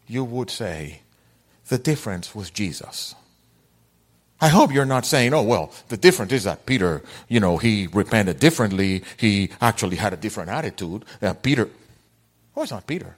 you 0.06 0.22
would 0.22 0.50
say, 0.50 1.00
the 1.66 1.78
difference 1.78 2.32
was 2.32 2.48
Jesus. 2.48 3.16
I 4.40 4.46
hope 4.46 4.72
you're 4.72 4.84
not 4.84 5.04
saying, 5.04 5.34
oh, 5.34 5.42
well, 5.42 5.72
the 5.88 5.96
difference 5.96 6.30
is 6.30 6.44
that 6.44 6.64
Peter, 6.64 7.02
you 7.26 7.40
know, 7.40 7.56
he 7.56 7.88
repented 7.88 8.38
differently. 8.38 9.02
He 9.16 9.50
actually 9.60 9.96
had 9.96 10.12
a 10.12 10.16
different 10.16 10.48
attitude. 10.48 11.04
Uh, 11.20 11.34
Peter, 11.34 11.70
oh, 12.56 12.62
it's 12.62 12.70
not 12.70 12.86
Peter. 12.86 13.16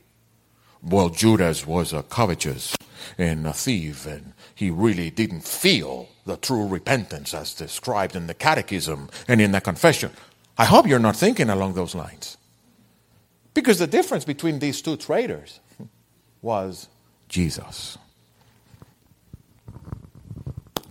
Well, 0.82 1.10
Judas 1.10 1.66
was 1.66 1.92
a 1.92 2.02
covetous 2.02 2.74
and 3.18 3.46
a 3.46 3.52
thief, 3.52 4.06
and 4.06 4.32
he 4.54 4.70
really 4.70 5.10
didn't 5.10 5.44
feel 5.44 6.08
the 6.24 6.36
true 6.36 6.66
repentance 6.66 7.34
as 7.34 7.54
described 7.54 8.16
in 8.16 8.26
the 8.26 8.34
catechism 8.34 9.08
and 9.28 9.40
in 9.40 9.52
the 9.52 9.60
confession. 9.60 10.10
I 10.56 10.64
hope 10.64 10.86
you're 10.86 10.98
not 10.98 11.16
thinking 11.16 11.50
along 11.50 11.74
those 11.74 11.94
lines. 11.94 12.36
Because 13.54 13.78
the 13.78 13.86
difference 13.86 14.24
between 14.24 14.58
these 14.58 14.80
two 14.80 14.96
traitors 14.96 15.60
was 16.40 16.88
Jesus. 17.28 17.98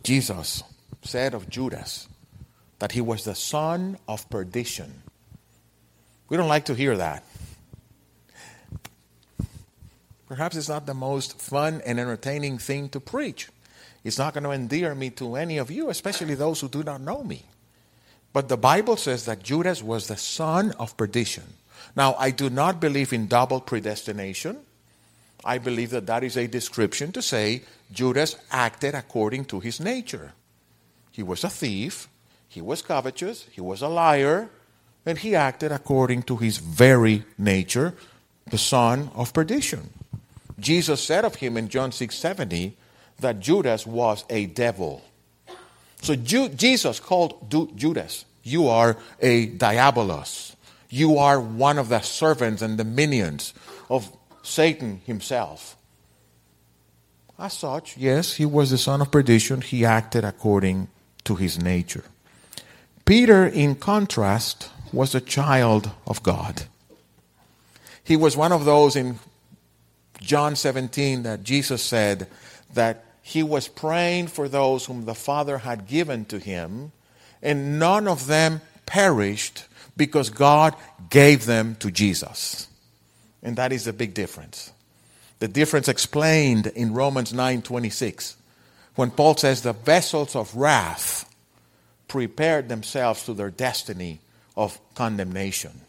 Jesus 0.03 0.63
said 1.03 1.33
of 1.33 1.49
Judas 1.49 2.07
that 2.79 2.91
he 2.91 3.01
was 3.01 3.23
the 3.23 3.35
son 3.35 3.97
of 4.07 4.29
perdition. 4.29 5.03
We 6.29 6.37
don't 6.37 6.47
like 6.47 6.65
to 6.65 6.75
hear 6.75 6.97
that. 6.97 7.23
Perhaps 10.31 10.55
it's 10.55 10.69
not 10.69 10.85
the 10.85 10.93
most 10.93 11.37
fun 11.41 11.81
and 11.85 11.99
entertaining 11.99 12.57
thing 12.57 12.87
to 12.87 13.01
preach. 13.01 13.49
It's 14.01 14.17
not 14.17 14.33
going 14.33 14.45
to 14.45 14.51
endear 14.51 14.95
me 14.95 15.09
to 15.09 15.35
any 15.35 15.57
of 15.57 15.69
you, 15.69 15.89
especially 15.89 16.35
those 16.35 16.61
who 16.61 16.69
do 16.69 16.83
not 16.83 17.01
know 17.01 17.21
me. 17.21 17.43
But 18.31 18.47
the 18.47 18.55
Bible 18.55 18.95
says 18.95 19.25
that 19.25 19.43
Judas 19.43 19.83
was 19.83 20.07
the 20.07 20.15
son 20.15 20.71
of 20.79 20.95
perdition. 20.95 21.43
Now, 21.97 22.15
I 22.17 22.31
do 22.31 22.49
not 22.49 22.79
believe 22.79 23.11
in 23.11 23.27
double 23.27 23.59
predestination. 23.59 24.59
I 25.43 25.57
believe 25.57 25.89
that 25.89 26.07
that 26.07 26.23
is 26.23 26.37
a 26.37 26.47
description 26.47 27.11
to 27.11 27.21
say 27.21 27.63
Judas 27.91 28.37
acted 28.51 28.95
according 28.95 29.43
to 29.51 29.59
his 29.59 29.81
nature. 29.81 30.31
He 31.11 31.23
was 31.23 31.43
a 31.43 31.49
thief, 31.49 32.07
he 32.47 32.61
was 32.61 32.81
covetous, 32.81 33.47
he 33.51 33.59
was 33.59 33.81
a 33.81 33.89
liar, 33.89 34.49
and 35.05 35.17
he 35.17 35.35
acted 35.35 35.73
according 35.73 36.23
to 36.23 36.37
his 36.37 36.55
very 36.55 37.25
nature, 37.37 37.95
the 38.49 38.57
son 38.57 39.11
of 39.13 39.33
perdition. 39.33 39.89
Jesus 40.61 41.03
said 41.03 41.25
of 41.25 41.35
him 41.35 41.57
in 41.57 41.67
John 41.67 41.91
6 41.91 42.15
70 42.15 42.77
that 43.19 43.39
Judas 43.39 43.85
was 43.85 44.23
a 44.29 44.45
devil. 44.45 45.03
So 46.01 46.15
Ju- 46.15 46.49
Jesus 46.49 46.99
called 46.99 47.49
du- 47.49 47.71
Judas, 47.75 48.25
You 48.43 48.67
are 48.67 48.97
a 49.19 49.47
diabolos. 49.47 50.55
You 50.89 51.17
are 51.17 51.39
one 51.39 51.77
of 51.77 51.89
the 51.89 52.01
servants 52.01 52.61
and 52.61 52.77
the 52.77 52.83
minions 52.83 53.53
of 53.89 54.11
Satan 54.43 55.01
himself. 55.05 55.77
As 57.39 57.53
such, 57.53 57.97
yes, 57.97 58.35
he 58.35 58.45
was 58.45 58.69
the 58.71 58.77
son 58.77 59.01
of 59.01 59.09
perdition. 59.09 59.61
He 59.61 59.85
acted 59.85 60.23
according 60.23 60.89
to 61.23 61.35
his 61.35 61.57
nature. 61.57 62.03
Peter, 63.05 63.45
in 63.45 63.75
contrast, 63.75 64.69
was 64.93 65.15
a 65.15 65.21
child 65.21 65.91
of 66.05 66.21
God. 66.23 66.63
He 68.03 68.17
was 68.17 68.35
one 68.35 68.51
of 68.51 68.65
those 68.65 68.95
in 68.95 69.19
John 70.21 70.55
17 70.55 71.23
that 71.23 71.43
Jesus 71.43 71.83
said 71.83 72.27
that 72.73 73.03
he 73.21 73.43
was 73.43 73.67
praying 73.67 74.27
for 74.27 74.47
those 74.47 74.85
whom 74.85 75.05
the 75.05 75.15
Father 75.15 75.59
had 75.59 75.87
given 75.87 76.25
to 76.25 76.39
him, 76.39 76.91
and 77.41 77.77
none 77.77 78.07
of 78.07 78.27
them 78.27 78.61
perished 78.85 79.65
because 79.97 80.29
God 80.29 80.75
gave 81.09 81.45
them 81.45 81.75
to 81.79 81.91
Jesus. 81.91 82.67
And 83.43 83.57
that 83.57 83.73
is 83.73 83.85
the 83.85 83.93
big 83.93 84.13
difference. 84.13 84.71
The 85.39 85.47
difference 85.47 85.87
explained 85.87 86.67
in 86.67 86.93
Romans 86.93 87.33
9:26 87.33 88.35
when 88.95 89.11
Paul 89.11 89.37
says 89.37 89.61
the 89.61 89.73
vessels 89.73 90.35
of 90.35 90.55
wrath 90.55 91.25
prepared 92.07 92.69
themselves 92.69 93.23
to 93.23 93.33
their 93.33 93.49
destiny 93.49 94.19
of 94.55 94.79
condemnation. 94.95 95.81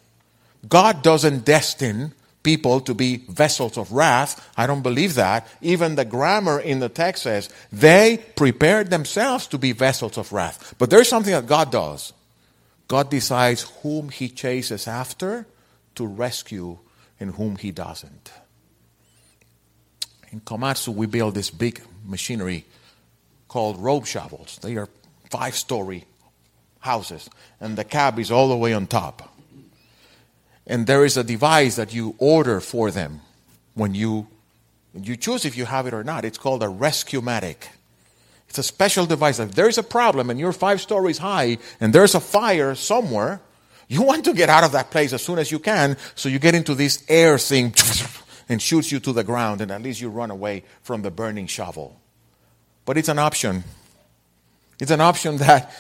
God 0.69 1.03
doesn't 1.03 1.45
destine 1.45 2.15
people 2.43 2.81
to 2.81 2.95
be 2.95 3.19
vessels 3.29 3.79
of 3.79 3.93
wrath. 3.93 4.49
I 4.57 4.67
don't 4.67 4.83
believe 4.83 5.15
that. 5.15 5.47
Even 5.61 5.95
the 5.95 6.05
grammar 6.05 6.59
in 6.61 6.81
the 6.81 6.89
text 6.89 7.23
says 7.23 7.49
they 7.73 8.19
prepared 8.37 8.91
themselves 8.91 9.47
to 9.49 9.59
be 9.59 9.73
vessels 9.73 10.19
of 10.19 10.33
wrath. 10.33 10.75
But 10.79 10.91
there's 10.91 11.09
something 11.09 11.33
that 11.33 11.47
God 11.47 11.71
does. 11.71 12.13
God 12.89 13.11
decides 13.11 13.63
whom 13.83 14.09
he 14.09 14.29
chases 14.29 14.87
after 14.87 15.47
to 15.95 16.07
rescue 16.07 16.79
and 17.21 17.35
whom 17.35 17.57
he 17.57 17.71
doesn't. 17.71 18.33
In 20.31 20.41
Komatsu, 20.41 20.95
we 20.95 21.07
build 21.07 21.35
this 21.35 21.51
big 21.51 21.83
machinery 22.05 22.65
called 23.49 23.79
rope 23.79 24.07
shovels. 24.07 24.59
They 24.63 24.77
are 24.77 24.89
five 25.31 25.55
story 25.55 26.05
houses, 26.81 27.31
and 27.61 27.77
the 27.77 27.85
cab 27.85 28.19
is 28.19 28.31
all 28.31 28.49
the 28.49 28.57
way 28.57 28.73
on 28.73 28.87
top. 28.87 29.32
And 30.67 30.87
there 30.87 31.05
is 31.05 31.17
a 31.17 31.25
device 31.25 31.77
that 31.77 31.93
you 31.93 32.15
order 32.19 32.61
for 32.61 32.91
them 32.91 33.21
when 33.75 33.95
you 33.95 34.29
you 34.95 35.17
choose 35.17 35.45
if 35.45 35.57
you 35.57 35.65
have 35.65 35.87
it 35.87 35.95
or 35.95 36.05
not. 36.05 36.25
It's 36.25 36.37
called 36.37 36.63
a 36.63 36.69
Rescue-matic. 36.69 37.57
It's 38.49 38.59
a 38.59 38.63
special 38.63 39.07
device. 39.07 39.39
If 39.39 39.55
there's 39.55 39.79
a 39.79 39.83
problem 39.83 40.29
and 40.29 40.39
you're 40.39 40.53
five 40.53 40.83
stories 40.83 41.17
high 41.17 41.57
and 41.81 41.95
there's 41.95 42.15
a 42.15 42.21
fire 42.21 42.75
somewhere, 42.75 43.41
you 43.89 44.03
want 44.11 44.27
to 44.27 44.35
get 44.35 44.51
out 44.51 44.65
of 44.65 44.73
that 44.73 44.91
place 44.91 45.15
as 45.15 45.23
soon 45.23 45.39
as 45.39 45.51
you 45.51 45.59
can, 45.59 45.97
so 46.15 46.29
you 46.29 46.39
get 46.39 46.55
into 46.55 46.75
this 46.75 47.03
air 47.09 47.39
thing 47.39 47.75
and 48.49 48.61
shoots 48.61 48.93
you 48.93 49.01
to 49.01 49.13
the 49.13 49.25
ground, 49.25 49.63
and 49.63 49.71
at 49.71 49.81
least 49.81 50.01
you 50.03 50.11
run 50.11 50.31
away 50.31 50.65
from 50.83 51.01
the 51.01 51.11
burning 51.11 51.47
shovel. 51.47 51.99
But 52.85 52.99
it's 52.99 53.09
an 53.09 53.19
option. 53.19 53.65
It's 54.79 54.91
an 54.91 55.01
option 55.01 55.39
that 55.39 55.73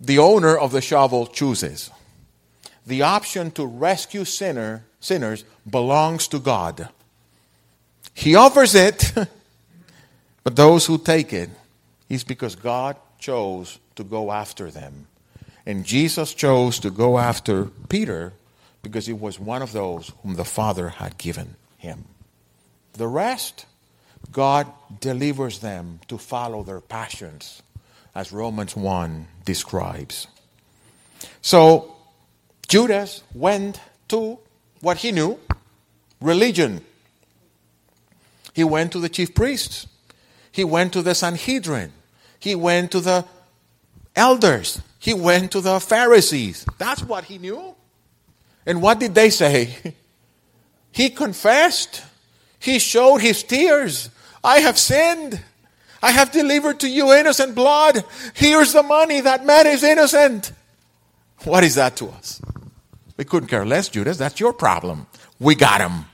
the 0.00 0.18
owner 0.18 0.58
of 0.58 0.72
the 0.72 0.82
shovel 0.82 1.26
chooses 1.26 1.90
the 2.86 3.02
option 3.02 3.50
to 3.52 3.66
rescue 3.66 4.24
sinner, 4.24 4.84
sinners 5.00 5.44
belongs 5.68 6.28
to 6.28 6.38
God. 6.38 6.88
He 8.14 8.34
offers 8.34 8.74
it, 8.74 9.12
but 10.44 10.56
those 10.56 10.86
who 10.86 10.98
take 10.98 11.32
it 11.32 11.50
is 12.08 12.24
because 12.24 12.54
God 12.54 12.96
chose 13.18 13.78
to 13.96 14.04
go 14.04 14.30
after 14.30 14.70
them. 14.70 15.06
And 15.66 15.84
Jesus 15.84 16.34
chose 16.34 16.78
to 16.80 16.90
go 16.90 17.18
after 17.18 17.66
Peter 17.88 18.32
because 18.82 19.06
he 19.06 19.12
was 19.12 19.40
one 19.40 19.62
of 19.62 19.72
those 19.72 20.12
whom 20.22 20.34
the 20.34 20.44
Father 20.44 20.90
had 20.90 21.16
given 21.16 21.56
him. 21.78 22.04
The 22.92 23.08
rest, 23.08 23.66
God 24.30 24.66
delivers 25.00 25.60
them 25.60 26.00
to 26.08 26.18
follow 26.18 26.62
their 26.62 26.80
passions, 26.80 27.62
as 28.14 28.30
Romans 28.30 28.76
1 28.76 29.26
describes. 29.44 30.26
So, 31.40 31.96
Judas 32.68 33.22
went 33.34 33.80
to 34.08 34.38
what 34.80 34.98
he 34.98 35.12
knew 35.12 35.38
religion. 36.20 36.84
He 38.52 38.64
went 38.64 38.92
to 38.92 39.00
the 39.00 39.08
chief 39.08 39.34
priests, 39.34 39.86
he 40.52 40.64
went 40.64 40.92
to 40.92 41.02
the 41.02 41.14
Sanhedrin, 41.14 41.92
he 42.38 42.54
went 42.54 42.92
to 42.92 43.00
the 43.00 43.24
elders, 44.14 44.80
he 44.98 45.12
went 45.12 45.50
to 45.52 45.60
the 45.60 45.80
Pharisees. 45.80 46.64
That's 46.78 47.02
what 47.02 47.24
he 47.24 47.38
knew. 47.38 47.74
And 48.66 48.80
what 48.80 49.00
did 49.00 49.14
they 49.14 49.30
say? 49.30 49.94
He 50.94 51.10
confessed. 51.10 52.04
He 52.60 52.78
showed 52.78 53.16
his 53.18 53.42
tears. 53.42 54.10
I 54.44 54.60
have 54.60 54.78
sinned. 54.78 55.42
I 56.00 56.12
have 56.12 56.30
delivered 56.30 56.78
to 56.80 56.88
you 56.88 57.12
innocent 57.12 57.56
blood. 57.56 58.04
Here's 58.32 58.72
the 58.72 58.84
money. 58.84 59.20
That 59.20 59.44
man 59.44 59.66
is 59.66 59.82
innocent. 59.82 60.52
What 61.42 61.64
is 61.64 61.74
that 61.74 61.96
to 61.96 62.10
us? 62.10 62.40
We 63.16 63.24
couldn't 63.24 63.48
care 63.48 63.64
less, 63.64 63.88
Judas. 63.88 64.18
That's 64.18 64.40
your 64.40 64.52
problem. 64.52 65.06
We 65.38 65.54
got 65.54 65.80
him. 65.80 66.06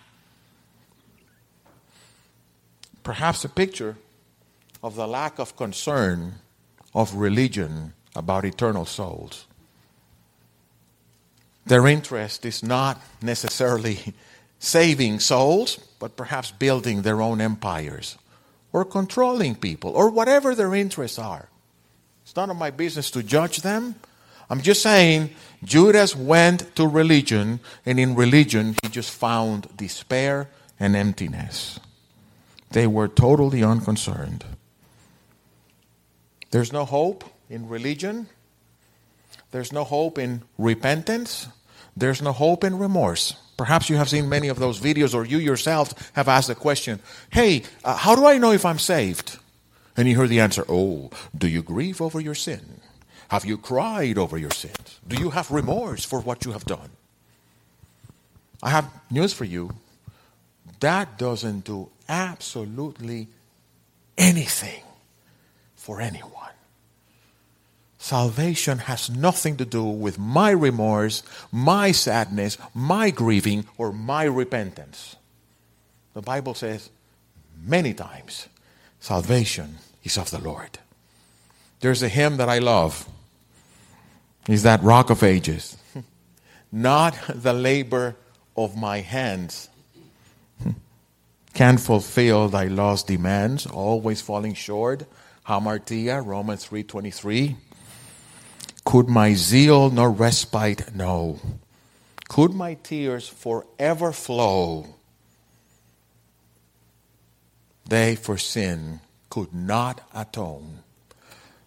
Perhaps 3.02 3.44
a 3.44 3.48
picture 3.48 3.96
of 4.82 4.96
the 4.96 5.06
lack 5.06 5.38
of 5.38 5.56
concern 5.56 6.34
of 6.94 7.14
religion 7.14 7.94
about 8.14 8.44
eternal 8.44 8.84
souls. 8.84 9.46
Their 11.66 11.86
interest 11.86 12.44
is 12.44 12.62
not 12.62 13.00
necessarily 13.22 14.14
saving 14.58 15.20
souls, 15.20 15.78
but 15.98 16.16
perhaps 16.16 16.50
building 16.50 17.02
their 17.02 17.22
own 17.22 17.40
empires 17.40 18.18
or 18.72 18.84
controlling 18.84 19.54
people 19.54 19.92
or 19.92 20.10
whatever 20.10 20.54
their 20.54 20.74
interests 20.74 21.18
are. 21.18 21.48
It's 22.22 22.36
none 22.36 22.50
of 22.50 22.56
my 22.56 22.70
business 22.70 23.10
to 23.12 23.22
judge 23.22 23.58
them. 23.58 23.94
I'm 24.48 24.60
just 24.60 24.82
saying, 24.82 25.30
Judas 25.62 26.16
went 26.16 26.75
to 26.77 26.87
religion, 26.87 27.61
and 27.85 28.01
in 28.01 28.14
religion, 28.14 28.77
he 28.83 28.88
just 28.88 29.11
found 29.11 29.68
despair 29.77 30.49
and 30.79 30.96
emptiness. 30.96 31.79
They 32.70 32.87
were 32.87 33.09
totally 33.09 33.62
unconcerned. 33.62 34.44
There's 36.51 36.73
no 36.73 36.85
hope 36.85 37.25
in 37.49 37.68
religion. 37.68 38.29
There's 39.51 39.73
no 39.73 39.85
hope 39.85 40.18
in 40.18 40.42
repentance. 40.57 41.49
There's 41.96 42.23
no 42.23 42.33
hope 42.33 42.64
in 42.64 42.79
remorse. 42.79 43.35
Perhaps 43.57 43.90
you 43.90 43.96
have 43.96 44.09
seen 44.09 44.29
many 44.29 44.49
of 44.49 44.59
those 44.59 44.81
videos, 44.81 45.14
or 45.14 45.25
you 45.27 45.38
yourself 45.38 45.92
have 46.14 46.29
asked 46.29 46.49
the 46.49 46.55
question 46.55 47.01
Hey, 47.31 47.64
uh, 47.85 47.96
how 47.96 48.14
do 48.14 48.27
I 48.27 48.38
know 48.38 48.53
if 48.53 48.64
I'm 48.64 48.79
saved? 48.79 49.38
And 49.96 50.09
you 50.09 50.16
heard 50.16 50.31
the 50.31 50.40
answer 50.40 50.64
Oh, 50.68 51.11
do 51.37 51.46
you 51.46 51.62
grieve 51.62 52.01
over 52.01 52.20
your 52.20 52.35
sin? 52.35 52.81
Have 53.30 53.44
you 53.44 53.58
cried 53.58 54.18
over 54.18 54.36
your 54.36 54.50
sins? 54.50 54.98
Do 55.06 55.16
you 55.16 55.30
have 55.30 55.52
remorse 55.52 56.04
for 56.04 56.20
what 56.20 56.44
you 56.44 56.50
have 56.50 56.64
done? 56.64 56.90
I 58.60 58.70
have 58.70 58.90
news 59.08 59.32
for 59.32 59.44
you. 59.44 59.70
That 60.80 61.16
doesn't 61.16 61.64
do 61.64 61.90
absolutely 62.08 63.28
anything 64.18 64.82
for 65.76 66.00
anyone. 66.00 66.34
Salvation 67.98 68.78
has 68.78 69.08
nothing 69.08 69.56
to 69.58 69.64
do 69.64 69.84
with 69.84 70.18
my 70.18 70.50
remorse, 70.50 71.22
my 71.52 71.92
sadness, 71.92 72.58
my 72.74 73.10
grieving, 73.10 73.64
or 73.78 73.92
my 73.92 74.24
repentance. 74.24 75.14
The 76.14 76.22
Bible 76.22 76.54
says 76.54 76.90
many 77.62 77.94
times 77.94 78.48
salvation 78.98 79.78
is 80.02 80.18
of 80.18 80.30
the 80.32 80.40
Lord. 80.40 80.80
There's 81.78 82.02
a 82.02 82.08
hymn 82.08 82.38
that 82.38 82.48
I 82.48 82.58
love. 82.58 83.08
Is 84.48 84.62
that 84.62 84.83
Rock 84.83 85.11
of 85.11 85.22
Ages? 85.22 85.76
Not 86.72 87.16
the 87.29 87.53
labor 87.53 88.16
of 88.57 88.76
my 88.76 89.00
hands 89.00 89.70
can 91.61 91.79
fulfill 91.79 92.48
thy 92.48 92.64
law's 92.66 93.03
demands, 93.03 93.66
always 93.66 94.20
falling 94.20 94.55
short. 94.55 95.05
Hamartia, 95.46 96.24
Romans 96.24 96.66
3.23. 96.66 97.57
Could 98.85 99.09
my 99.09 99.35
zeal 99.35 99.90
nor 99.90 100.11
respite 100.11 100.94
know? 100.94 101.38
Could 102.29 102.55
my 102.55 102.74
tears 102.74 103.29
forever 103.29 104.12
flow? 104.12 104.87
They 107.88 108.14
for 108.14 108.38
sin 108.38 109.00
could 109.29 109.53
not 109.53 110.00
atone. 110.14 110.79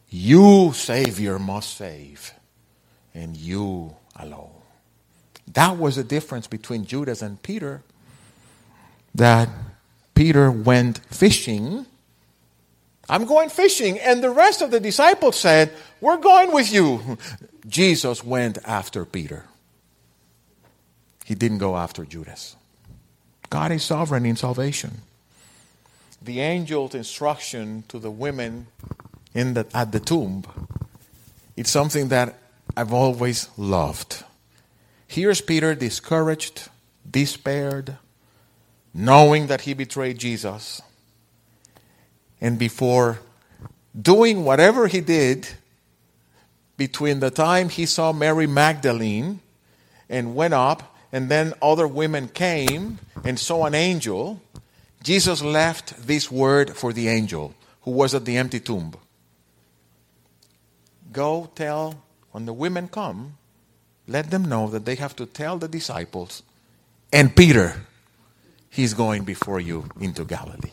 You, 0.10 0.72
Savior, 0.74 1.38
must 1.38 1.78
save, 1.78 2.34
and 3.13 3.36
you 3.38 3.95
alone. 4.15 4.49
That 5.54 5.78
was 5.78 5.95
the 5.95 6.04
difference 6.04 6.47
between 6.47 6.86
Judas 6.86 7.21
and 7.21 7.41
Peter. 7.41 7.84
That 9.13 9.49
Peter 10.15 10.49
went 10.49 10.99
fishing. 11.10 11.86
I'm 13.10 13.26
going 13.26 13.49
fishing. 13.49 13.99
And 13.99 14.23
the 14.23 14.30
rest 14.30 14.62
of 14.62 14.71
the 14.71 14.80
disciples 14.80 15.36
said, 15.36 15.71
We're 16.02 16.17
going 16.17 16.52
with 16.52 16.71
you. 16.71 17.17
Jesus 17.67 18.23
went 18.23 18.58
after 18.65 19.06
Peter. 19.06 19.45
He 21.26 21.36
didn't 21.36 21.60
go 21.60 21.78
after 21.78 22.06
Judas. 22.06 22.56
God 23.49 23.71
is 23.71 23.84
sovereign 23.84 24.26
in 24.26 24.36
salvation. 24.36 25.02
The 26.21 26.41
angel's 26.41 26.95
instruction 26.95 27.84
to 27.89 27.99
the 27.99 28.12
women 28.12 28.67
in 29.34 29.54
the, 29.54 29.67
at 29.73 29.91
the 29.91 29.99
tomb, 29.99 30.43
it's 31.56 31.69
something 31.69 32.10
that 32.10 32.36
I've 32.76 32.94
always 32.94 33.50
loved. 33.58 34.24
Here's 35.08 35.42
Peter 35.42 35.76
discouraged, 35.76 36.70
despaired, 37.10 37.98
knowing 38.94 39.48
that 39.48 39.62
he 39.62 39.74
betrayed 39.74 40.18
Jesus. 40.18 40.82
And 42.42 42.58
before 42.58 43.20
doing 44.00 44.44
whatever 44.44 44.88
he 44.88 45.02
did, 45.02 45.48
between 46.78 47.20
the 47.20 47.30
time 47.30 47.70
he 47.70 47.86
saw 47.86 48.12
Mary 48.12 48.48
Magdalene 48.48 49.40
and 50.10 50.36
went 50.36 50.54
up, 50.54 50.96
and 51.12 51.30
then 51.30 51.54
other 51.62 51.88
women 51.88 52.28
came 52.28 53.00
and 53.24 53.40
saw 53.40 53.66
an 53.66 53.76
angel, 53.76 54.42
Jesus 55.04 55.44
left 55.44 56.08
this 56.08 56.32
word 56.32 56.76
for 56.76 56.92
the 56.92 57.08
angel 57.08 57.54
who 57.82 57.92
was 57.92 58.16
at 58.16 58.26
the 58.26 58.38
empty 58.38 58.60
tomb 58.60 58.94
Go 61.12 61.52
tell, 61.54 62.04
when 62.34 62.46
the 62.46 62.52
women 62.52 62.89
come, 62.89 63.38
let 64.06 64.30
them 64.30 64.43
know 64.43 64.67
that 64.67 64.84
they 64.84 64.96
have 64.96 65.15
to 65.15 65.26
tell 65.26 65.58
the 65.58 65.69
disciples 65.69 66.43
and 67.13 67.34
Peter 67.34 67.86
He's 68.74 68.96
going 68.96 69.24
before 69.24 69.60
you 69.60 69.88
into 70.02 70.26
Galilee. 70.26 70.72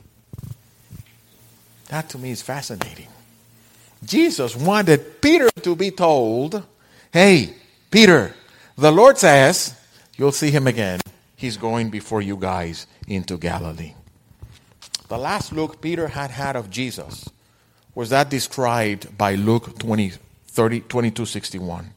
That 1.89 2.09
to 2.09 2.19
me 2.19 2.31
is 2.31 2.41
fascinating. 2.41 3.09
Jesus 4.03 4.57
wanted 4.57 5.21
Peter 5.21 5.51
to 5.61 5.77
be 5.77 5.91
told, 5.91 6.63
Hey, 7.13 7.53
Peter, 7.91 8.35
the 8.79 8.91
Lord 8.91 9.19
says, 9.19 9.75
you'll 10.17 10.33
see 10.33 10.51
him 10.51 10.67
again. 10.67 11.01
He's 11.37 11.59
going 11.59 11.91
before 11.91 12.23
you 12.23 12.39
guys 12.39 12.87
into 13.07 13.37
Galilee. 13.37 13.93
The 15.09 15.19
last 15.19 15.53
look 15.53 15.83
Peter 15.83 16.09
had 16.09 16.31
had 16.31 16.57
of 16.57 16.71
Jesus 16.71 17.29
was 17.95 18.09
that 18.09 18.31
described 18.31 19.19
by 19.19 19.35
Luke 19.35 19.79
20, 19.79 20.13
30, 20.51 20.81
22 20.81 21.27
61. 21.27 21.91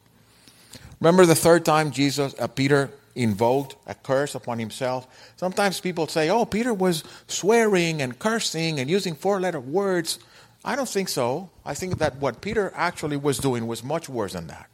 Remember 0.99 1.25
the 1.25 1.35
third 1.35 1.65
time 1.65 1.91
Jesus, 1.91 2.33
uh, 2.39 2.47
Peter 2.47 2.89
invoked 3.15 3.75
a 3.87 3.93
curse 3.93 4.35
upon 4.35 4.59
himself. 4.59 5.07
Sometimes 5.35 5.79
people 5.79 6.07
say, 6.07 6.29
oh, 6.29 6.45
Peter 6.45 6.73
was 6.73 7.03
swearing 7.27 8.01
and 8.01 8.17
cursing 8.17 8.79
and 8.79 8.89
using 8.89 9.15
four 9.15 9.39
letter 9.39 9.59
words. 9.59 10.19
I 10.65 10.75
don't 10.75 10.89
think 10.89 11.09
so. 11.09 11.49
I 11.65 11.73
think 11.73 11.97
that 11.99 12.17
what 12.17 12.41
Peter 12.41 12.71
actually 12.75 13.17
was 13.17 13.37
doing 13.37 13.67
was 13.67 13.83
much 13.83 14.07
worse 14.07 14.33
than 14.33 14.47
that. 14.47 14.69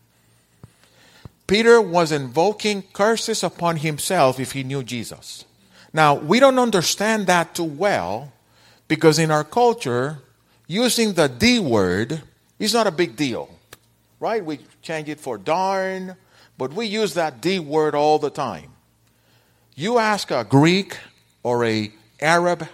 Peter 1.47 1.81
was 1.81 2.11
invoking 2.11 2.83
curses 2.93 3.43
upon 3.43 3.77
himself 3.77 4.39
if 4.39 4.51
he 4.51 4.63
knew 4.63 4.83
Jesus. 4.83 5.45
Now, 5.91 6.13
we 6.13 6.39
don't 6.39 6.59
understand 6.59 7.25
that 7.25 7.55
too 7.55 7.63
well 7.63 8.31
because 8.87 9.17
in 9.17 9.31
our 9.31 9.43
culture, 9.43 10.19
using 10.67 11.13
the 11.13 11.27
D 11.27 11.59
word 11.59 12.21
is 12.59 12.73
not 12.73 12.85
a 12.85 12.91
big 12.91 13.15
deal, 13.15 13.49
right? 14.19 14.43
We 14.43 14.59
change 14.81 15.09
it 15.09 15.19
for 15.19 15.37
darn, 15.37 16.15
but 16.57 16.73
we 16.73 16.85
use 16.85 17.13
that 17.13 17.41
D 17.41 17.59
word 17.59 17.95
all 17.95 18.19
the 18.19 18.29
time. 18.29 18.71
You 19.75 19.97
ask 19.97 20.29
a 20.31 20.43
Greek 20.43 20.97
or 21.43 21.65
a 21.65 21.91
Arab 22.19 22.67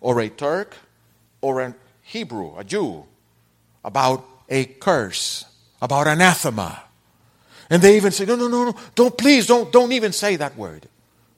or 0.00 0.20
a 0.20 0.28
Turk 0.28 0.76
or 1.40 1.60
a 1.60 1.74
Hebrew, 2.02 2.56
a 2.58 2.64
Jew, 2.64 3.04
about 3.84 4.26
a 4.48 4.64
curse, 4.64 5.44
about 5.80 6.06
anathema. 6.06 6.82
And 7.70 7.80
they 7.80 7.96
even 7.96 8.10
say, 8.10 8.24
no, 8.24 8.34
no, 8.34 8.48
no, 8.48 8.64
no, 8.64 8.76
don't, 8.94 9.16
please, 9.16 9.46
don't, 9.46 9.72
don't 9.72 9.92
even 9.92 10.12
say 10.12 10.36
that 10.36 10.56
word. 10.56 10.86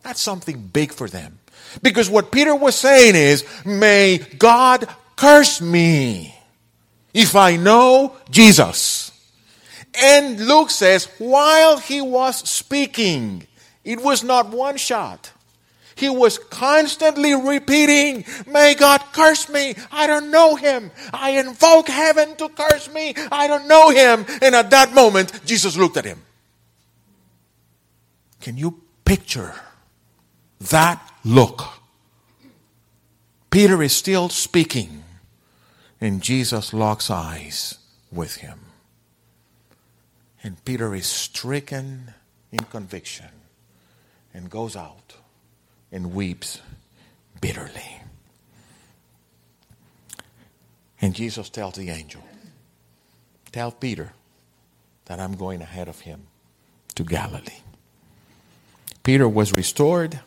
That's 0.02 0.20
something 0.20 0.66
big 0.72 0.92
for 0.92 1.08
them. 1.08 1.38
Because 1.82 2.10
what 2.10 2.32
Peter 2.32 2.54
was 2.54 2.74
saying 2.74 3.14
is, 3.14 3.44
may 3.64 4.18
God 4.18 4.88
curse 5.14 5.60
me 5.60 6.34
if 7.14 7.36
I 7.36 7.56
know 7.56 8.16
Jesus. 8.30 9.01
And 9.94 10.40
Luke 10.40 10.70
says, 10.70 11.06
while 11.18 11.78
he 11.78 12.00
was 12.00 12.48
speaking, 12.48 13.46
it 13.84 14.02
was 14.02 14.24
not 14.24 14.48
one 14.48 14.76
shot. 14.76 15.32
He 15.94 16.08
was 16.08 16.38
constantly 16.38 17.34
repeating, 17.34 18.24
May 18.46 18.74
God 18.74 19.02
curse 19.12 19.48
me. 19.48 19.74
I 19.90 20.06
don't 20.06 20.30
know 20.30 20.56
him. 20.56 20.90
I 21.12 21.32
invoke 21.32 21.88
heaven 21.88 22.34
to 22.36 22.48
curse 22.48 22.92
me. 22.92 23.14
I 23.30 23.46
don't 23.46 23.68
know 23.68 23.90
him. 23.90 24.24
And 24.40 24.54
at 24.54 24.70
that 24.70 24.94
moment, 24.94 25.44
Jesus 25.44 25.76
looked 25.76 25.96
at 25.96 26.04
him. 26.04 26.22
Can 28.40 28.56
you 28.56 28.80
picture 29.04 29.54
that 30.70 31.00
look? 31.24 31.62
Peter 33.50 33.82
is 33.82 33.94
still 33.94 34.30
speaking, 34.30 35.04
and 36.00 36.22
Jesus 36.22 36.72
locks 36.72 37.10
eyes 37.10 37.78
with 38.10 38.36
him. 38.36 38.71
And 40.42 40.62
Peter 40.64 40.94
is 40.94 41.06
stricken 41.06 42.14
in 42.50 42.64
conviction 42.64 43.28
and 44.34 44.50
goes 44.50 44.76
out 44.76 45.14
and 45.92 46.14
weeps 46.14 46.60
bitterly. 47.40 48.00
And 51.00 51.14
Jesus 51.14 51.48
tells 51.48 51.74
the 51.74 51.90
angel, 51.90 52.22
Tell 53.50 53.70
Peter 53.70 54.12
that 55.04 55.20
I'm 55.20 55.34
going 55.34 55.60
ahead 55.60 55.88
of 55.88 56.00
him 56.00 56.22
to 56.94 57.04
Galilee. 57.04 57.60
Peter 59.02 59.28
was 59.28 59.52
restored. 59.52 60.20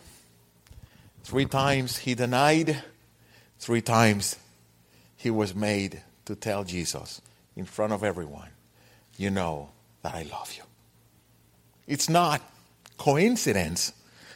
Three 1.23 1.45
times 1.45 1.97
he 1.97 2.13
denied. 2.13 2.83
Three 3.57 3.81
times 3.81 4.35
he 5.15 5.31
was 5.31 5.55
made 5.55 6.01
to 6.25 6.35
tell 6.35 6.63
Jesus 6.63 7.21
in 7.55 7.65
front 7.65 7.93
of 7.93 8.03
everyone, 8.03 8.49
You 9.17 9.31
know, 9.31 9.69
that 10.05 10.13
I 10.13 10.21
love 10.21 10.53
you. 10.55 10.61
It's 11.87 12.07
not 12.07 12.39
coincidence 12.99 13.91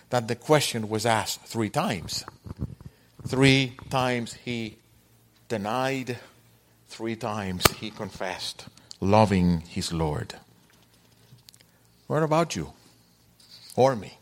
that 0.09 0.27
the 0.27 0.35
question 0.35 0.89
was 0.89 1.05
asked 1.05 1.41
three 1.41 1.69
times. 1.69 2.25
Three 3.27 3.77
times 3.91 4.33
he 4.33 4.77
denied, 5.47 6.17
three 6.87 7.15
times 7.15 7.69
he 7.73 7.91
confessed, 7.91 8.65
loving 8.99 9.61
his 9.61 9.93
Lord. 9.93 10.33
What 12.07 12.23
about 12.23 12.55
you? 12.55 12.73
Or 13.75 13.95
me? 13.95 14.17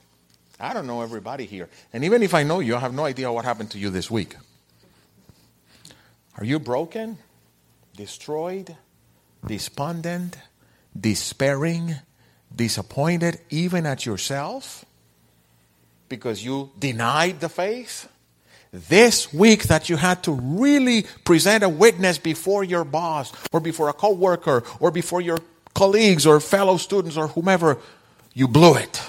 I 0.59 0.73
don't 0.73 0.85
know 0.85 1.01
everybody 1.01 1.45
here. 1.45 1.69
And 1.93 2.03
even 2.03 2.23
if 2.23 2.33
I 2.33 2.43
know 2.43 2.59
you, 2.59 2.75
I 2.75 2.79
have 2.79 2.93
no 2.93 3.05
idea 3.05 3.31
what 3.31 3.45
happened 3.45 3.71
to 3.71 3.79
you 3.79 3.89
this 3.89 4.11
week. 4.11 4.35
Are 6.37 6.43
you 6.43 6.59
broken? 6.59 7.19
Destroyed? 7.95 8.75
Despondent? 9.45 10.35
Despairing, 10.99 11.95
disappointed 12.55 13.39
even 13.49 13.85
at 13.85 14.05
yourself 14.05 14.85
because 16.09 16.43
you 16.43 16.71
denied 16.79 17.39
the 17.39 17.49
faith? 17.49 18.09
This 18.71 19.33
week 19.33 19.63
that 19.63 19.89
you 19.89 19.95
had 19.95 20.23
to 20.23 20.31
really 20.31 21.05
present 21.23 21.63
a 21.63 21.69
witness 21.69 22.17
before 22.17 22.63
your 22.63 22.83
boss 22.83 23.31
or 23.51 23.59
before 23.59 23.89
a 23.89 23.93
coworker 23.93 24.63
or 24.79 24.91
before 24.91 25.21
your 25.21 25.39
colleagues 25.73 26.25
or 26.25 26.39
fellow 26.39 26.77
students 26.77 27.17
or 27.17 27.27
whomever, 27.27 27.77
you 28.33 28.47
blew 28.47 28.75
it. 28.75 29.01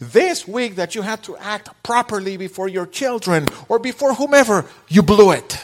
This 0.00 0.46
week 0.46 0.76
that 0.76 0.94
you 0.94 1.02
had 1.02 1.22
to 1.24 1.36
act 1.38 1.70
properly 1.82 2.36
before 2.36 2.68
your 2.68 2.86
children 2.86 3.46
or 3.68 3.78
before 3.78 4.14
whomever, 4.14 4.66
you 4.88 5.02
blew 5.02 5.32
it. 5.32 5.58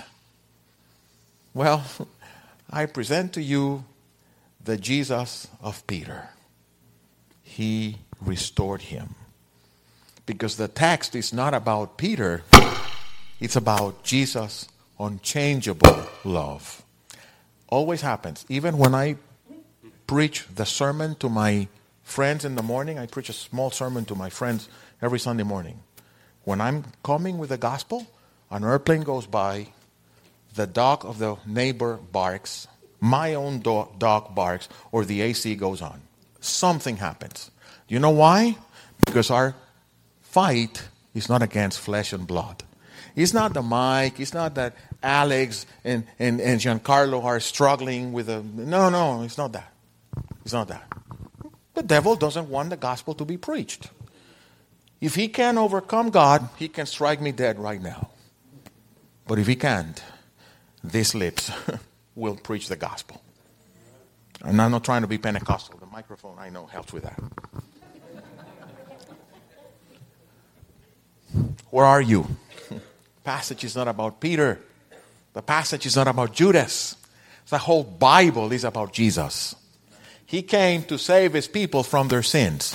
Well, 1.52 1.84
I 2.70 2.86
present 2.86 3.34
to 3.34 3.42
you 3.42 3.84
the 4.64 4.76
Jesus 4.76 5.48
of 5.60 5.86
Peter. 5.86 6.30
He 7.42 7.98
restored 8.20 8.82
him. 8.82 9.14
Because 10.26 10.56
the 10.56 10.68
text 10.68 11.14
is 11.14 11.32
not 11.32 11.52
about 11.52 11.98
Peter, 11.98 12.42
it's 13.40 13.56
about 13.56 14.02
Jesus' 14.02 14.66
unchangeable 14.98 16.06
love. 16.24 16.82
Always 17.68 18.00
happens. 18.00 18.46
Even 18.48 18.78
when 18.78 18.94
I 18.94 19.16
preach 20.06 20.46
the 20.54 20.64
sermon 20.64 21.16
to 21.16 21.28
my 21.28 21.68
friends 22.02 22.44
in 22.44 22.54
the 22.54 22.62
morning, 22.62 22.98
I 22.98 23.06
preach 23.06 23.28
a 23.28 23.34
small 23.34 23.70
sermon 23.70 24.06
to 24.06 24.14
my 24.14 24.30
friends 24.30 24.68
every 25.02 25.18
Sunday 25.18 25.42
morning. 25.42 25.80
When 26.44 26.60
I'm 26.60 26.84
coming 27.02 27.36
with 27.36 27.50
the 27.50 27.58
gospel, 27.58 28.06
an 28.50 28.64
airplane 28.64 29.02
goes 29.02 29.26
by, 29.26 29.68
the 30.54 30.66
dog 30.66 31.04
of 31.04 31.18
the 31.18 31.36
neighbor 31.46 31.96
barks, 31.96 32.68
my 33.04 33.34
own 33.34 33.60
dog 33.60 34.34
barks, 34.34 34.68
or 34.90 35.04
the 35.04 35.20
AC 35.20 35.54
goes 35.56 35.82
on. 35.82 36.00
Something 36.40 36.96
happens. 36.96 37.50
You 37.86 37.98
know 37.98 38.10
why? 38.10 38.56
Because 39.04 39.30
our 39.30 39.54
fight 40.22 40.88
is 41.14 41.28
not 41.28 41.42
against 41.42 41.80
flesh 41.80 42.14
and 42.14 42.26
blood. 42.26 42.62
It's 43.14 43.34
not 43.34 43.52
the 43.52 43.62
mic. 43.62 44.18
It's 44.18 44.32
not 44.32 44.54
that 44.54 44.74
Alex 45.02 45.66
and, 45.84 46.06
and, 46.18 46.40
and 46.40 46.58
Giancarlo 46.58 47.22
are 47.22 47.40
struggling 47.40 48.12
with 48.12 48.30
a. 48.30 48.42
No, 48.42 48.88
no, 48.88 49.22
it's 49.22 49.36
not 49.36 49.52
that. 49.52 49.70
It's 50.42 50.54
not 50.54 50.68
that. 50.68 50.90
The 51.74 51.82
devil 51.82 52.16
doesn't 52.16 52.48
want 52.48 52.70
the 52.70 52.76
gospel 52.76 53.14
to 53.14 53.24
be 53.26 53.36
preached. 53.36 53.90
If 55.00 55.14
he 55.14 55.28
can 55.28 55.58
overcome 55.58 56.08
God, 56.08 56.48
he 56.56 56.68
can 56.68 56.86
strike 56.86 57.20
me 57.20 57.32
dead 57.32 57.58
right 57.58 57.82
now. 57.82 58.08
But 59.26 59.38
if 59.38 59.46
he 59.46 59.56
can't, 59.56 60.02
these 60.82 61.14
lips 61.14 61.50
will 62.14 62.36
preach 62.36 62.68
the 62.68 62.76
gospel. 62.76 63.22
And 64.44 64.60
I'm 64.60 64.70
not 64.70 64.84
trying 64.84 65.02
to 65.02 65.08
be 65.08 65.18
Pentecostal. 65.18 65.78
The 65.78 65.86
microphone, 65.86 66.36
I 66.38 66.50
know, 66.50 66.66
helps 66.66 66.92
with 66.92 67.04
that. 67.04 67.20
Where 71.70 71.84
are 71.84 72.00
you? 72.00 72.26
passage 73.24 73.64
is 73.64 73.74
not 73.74 73.88
about 73.88 74.20
Peter. 74.20 74.60
The 75.32 75.42
passage 75.42 75.86
is 75.86 75.96
not 75.96 76.06
about 76.06 76.32
Judas. 76.32 76.96
The 77.48 77.58
whole 77.58 77.84
Bible 77.84 78.52
is 78.52 78.64
about 78.64 78.92
Jesus. 78.92 79.54
He 80.26 80.42
came 80.42 80.84
to 80.84 80.98
save 80.98 81.32
his 81.32 81.48
people 81.48 81.82
from 81.82 82.08
their 82.08 82.22
sins. 82.22 82.74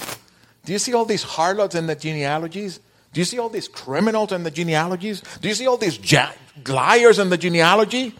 Do 0.65 0.73
you 0.73 0.79
see 0.79 0.93
all 0.93 1.05
these 1.05 1.23
harlots 1.23 1.75
in 1.75 1.87
the 1.87 1.95
genealogies? 1.95 2.79
Do 3.13 3.21
you 3.21 3.25
see 3.25 3.39
all 3.39 3.49
these 3.49 3.67
criminals 3.67 4.31
in 4.31 4.43
the 4.43 4.51
genealogies? 4.51 5.21
Do 5.41 5.47
you 5.47 5.55
see 5.55 5.67
all 5.67 5.77
these 5.77 5.99
ja- 6.11 6.31
liars 6.67 7.17
in 7.19 7.29
the 7.29 7.37
genealogy? 7.37 8.13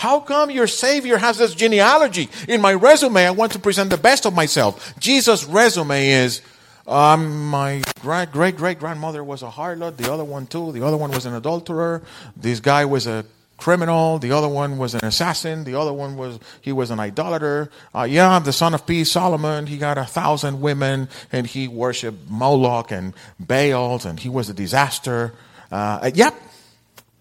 How 0.00 0.18
come 0.18 0.50
your 0.50 0.66
Savior 0.66 1.18
has 1.18 1.36
this 1.36 1.54
genealogy? 1.54 2.30
In 2.48 2.62
my 2.62 2.72
resume, 2.72 3.26
I 3.26 3.32
want 3.32 3.52
to 3.52 3.58
present 3.58 3.90
the 3.90 3.98
best 3.98 4.24
of 4.24 4.32
myself. 4.32 4.98
Jesus' 4.98 5.44
resume 5.44 6.08
is 6.08 6.40
um, 6.86 7.48
my 7.48 7.82
great 8.00 8.32
great 8.32 8.56
great 8.56 8.78
grandmother 8.78 9.22
was 9.22 9.42
a 9.42 9.50
harlot, 9.50 9.98
the 9.98 10.10
other 10.10 10.24
one 10.24 10.46
too, 10.46 10.72
the 10.72 10.86
other 10.86 10.96
one 10.96 11.10
was 11.10 11.26
an 11.26 11.34
adulterer, 11.34 12.00
this 12.34 12.60
guy 12.60 12.86
was 12.86 13.06
a 13.06 13.26
criminal. 13.58 14.18
The 14.18 14.32
other 14.32 14.48
one 14.48 14.78
was 14.78 14.94
an 14.94 15.04
assassin. 15.04 15.64
The 15.64 15.78
other 15.78 15.92
one 15.92 16.16
was 16.16 16.38
he 16.62 16.72
was 16.72 16.90
an 16.90 16.98
idolater. 16.98 17.70
Uh, 17.94 18.04
yeah, 18.04 18.38
the 18.38 18.54
son 18.54 18.72
of 18.72 18.86
peace, 18.86 19.12
Solomon. 19.12 19.66
He 19.66 19.76
got 19.76 19.98
a 19.98 20.06
thousand 20.06 20.62
women, 20.62 21.10
and 21.30 21.46
he 21.46 21.68
worshipped 21.68 22.30
Moloch 22.30 22.90
and 22.90 23.12
Baals, 23.38 24.06
and 24.06 24.18
he 24.18 24.30
was 24.30 24.48
a 24.48 24.54
disaster. 24.54 25.34
Uh, 25.70 26.10
yep. 26.14 26.34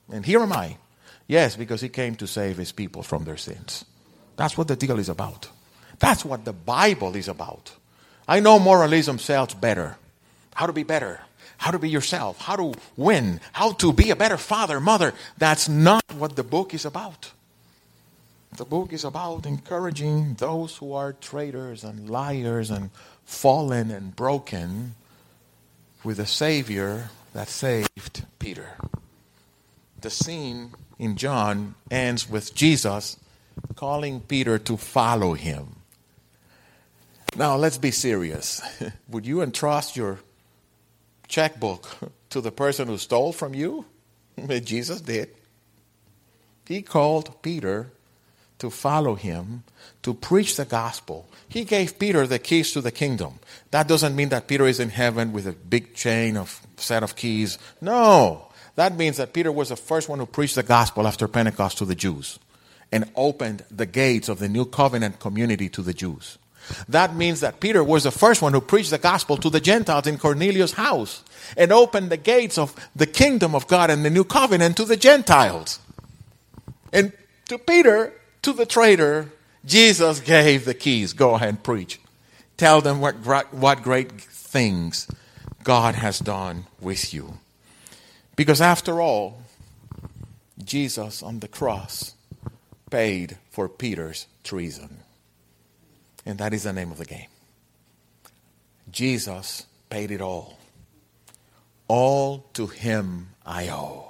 And 0.10 0.26
here 0.26 0.40
am 0.40 0.54
I. 0.54 0.78
Yes, 1.30 1.56
because 1.56 1.80
he 1.80 1.88
came 1.88 2.16
to 2.16 2.28
save 2.28 2.58
his 2.58 2.74
people 2.74 3.04
from 3.04 3.24
their 3.24 3.38
sins. 3.38 3.86
That's 4.36 4.58
what 4.58 4.68
the 4.68 4.76
deal 4.76 5.00
is 5.00 5.08
about. 5.08 5.48
That's 6.00 6.26
what 6.26 6.44
the 6.44 6.52
Bible 6.52 7.16
is 7.16 7.30
about. 7.30 7.72
I 8.28 8.42
know 8.42 8.60
moralism 8.60 9.18
sells 9.18 9.54
better. 9.54 9.96
How 10.56 10.66
to 10.66 10.74
be 10.74 10.84
better 10.84 11.22
how 11.60 11.72
to 11.72 11.80
be 11.80 11.90
yourself, 11.90 12.40
how 12.40 12.56
to 12.56 12.74
win, 12.96 13.42
how 13.52 13.74
to 13.74 13.92
be 13.92 14.10
a 14.10 14.16
better 14.16 14.38
father, 14.38 14.80
mother. 14.80 15.14
That's 15.38 15.68
not 15.68 16.04
what 16.18 16.38
the 16.38 16.44
book 16.44 16.74
is 16.74 16.86
about. 16.86 17.32
The 18.56 18.64
book 18.66 18.94
is 18.94 19.04
about 19.04 19.46
encouraging 19.46 20.36
those 20.36 20.78
who 20.78 20.94
are 20.94 21.14
traitors 21.14 21.84
and 21.84 22.10
liars 22.10 22.72
and 22.72 22.92
fallen 23.26 23.92
and 23.92 24.16
broken 24.16 24.96
with 26.04 26.18
a 26.18 26.26
Savior 26.26 27.10
that 27.34 27.50
saved 27.50 28.26
Peter. 28.40 28.78
The 30.00 30.10
scene 30.10 30.72
in 31.00 31.16
John 31.16 31.76
ends 31.90 32.30
with 32.30 32.54
Jesus 32.54 33.18
calling 33.76 34.20
Peter 34.22 34.60
to 34.60 34.78
follow 34.78 35.34
him. 35.34 35.78
Now, 37.36 37.56
let's 37.56 37.78
be 37.78 37.92
serious. 37.92 38.62
Would 39.10 39.26
you 39.26 39.42
entrust 39.42 39.96
your 39.96 40.20
checkbook 41.28 41.88
to 42.30 42.42
the 42.42 42.52
person 42.52 42.88
who 42.88 42.98
stole 42.98 43.32
from 43.32 43.54
you? 43.54 43.86
Jesus 44.64 45.02
did. 45.02 45.30
He 46.68 46.82
called 46.82 47.42
Peter 47.42 47.92
to 48.60 48.70
follow 48.70 49.16
him, 49.16 49.64
to 50.04 50.14
preach 50.14 50.58
the 50.58 50.66
gospel. 50.66 51.28
He 51.48 51.64
gave 51.64 51.98
Peter 51.98 52.28
the 52.28 52.40
keys 52.40 52.74
to 52.74 52.82
the 52.82 52.92
kingdom. 52.92 53.40
That 53.72 53.88
doesn't 53.88 54.16
mean 54.16 54.30
that 54.30 54.48
Peter 54.48 54.68
is 54.68 54.80
in 54.80 54.90
heaven 54.90 55.32
with 55.32 55.48
a 55.48 55.54
big 55.54 55.96
chain 55.96 56.36
of 56.36 56.62
set 56.76 57.02
of 57.02 57.16
keys. 57.16 57.58
No. 57.82 58.49
That 58.80 58.96
means 58.96 59.18
that 59.18 59.34
Peter 59.34 59.52
was 59.52 59.68
the 59.68 59.76
first 59.76 60.08
one 60.08 60.20
who 60.20 60.26
preached 60.26 60.56
the 60.56 60.64
gospel 60.64 61.06
after 61.06 61.28
Pentecost 61.28 61.80
to 61.80 61.86
the 61.86 61.96
Jews 61.96 62.40
and 62.94 63.12
opened 63.14 63.66
the 63.70 63.86
gates 63.86 64.30
of 64.30 64.40
the 64.40 64.48
new 64.48 64.64
covenant 64.64 65.20
community 65.20 65.68
to 65.68 65.82
the 65.82 65.94
Jews. 65.94 66.38
That 66.88 67.14
means 67.14 67.42
that 67.42 67.60
Peter 67.60 67.84
was 67.84 68.06
the 68.06 68.12
first 68.12 68.42
one 68.42 68.54
who 68.54 68.62
preached 68.62 68.92
the 68.92 68.98
gospel 68.98 69.36
to 69.36 69.50
the 69.50 69.60
Gentiles 69.60 70.08
in 70.08 70.18
Cornelius' 70.18 70.72
house 70.72 71.26
and 71.58 71.74
opened 71.74 72.10
the 72.10 72.16
gates 72.16 72.58
of 72.58 72.74
the 72.96 73.06
kingdom 73.06 73.54
of 73.54 73.68
God 73.68 73.90
and 73.90 74.06
the 74.06 74.10
new 74.10 74.24
covenant 74.24 74.78
to 74.78 74.86
the 74.86 74.96
Gentiles. 74.96 75.80
And 76.94 77.12
to 77.50 77.58
Peter, 77.58 78.14
to 78.44 78.54
the 78.54 78.66
traitor, 78.66 79.30
Jesus 79.66 80.22
gave 80.22 80.64
the 80.64 80.74
keys. 80.74 81.12
Go 81.12 81.36
ahead 81.36 81.50
and 81.50 81.62
preach. 81.62 82.00
Tell 82.56 82.80
them 82.80 83.02
what, 83.02 83.16
what 83.52 83.84
great 83.84 84.22
things 84.22 85.06
God 85.66 85.96
has 85.96 86.20
done 86.20 86.64
with 86.80 87.14
you. 87.14 87.40
Because 88.40 88.62
after 88.62 89.02
all, 89.02 89.42
Jesus 90.64 91.22
on 91.22 91.42
the 91.42 91.50
cross 91.50 92.14
paid 92.90 93.38
for 93.52 93.68
Peter's 93.68 94.28
treason. 94.46 95.00
And 96.26 96.38
that 96.38 96.54
is 96.54 96.64
the 96.64 96.72
name 96.72 96.90
of 96.90 97.00
the 97.00 97.06
game. 97.06 97.28
Jesus 98.90 99.66
paid 99.90 100.12
it 100.12 100.22
all. 100.22 100.58
All 101.90 102.46
to 102.54 102.68
him 102.68 103.32
I 103.46 103.68
owe. 103.68 104.10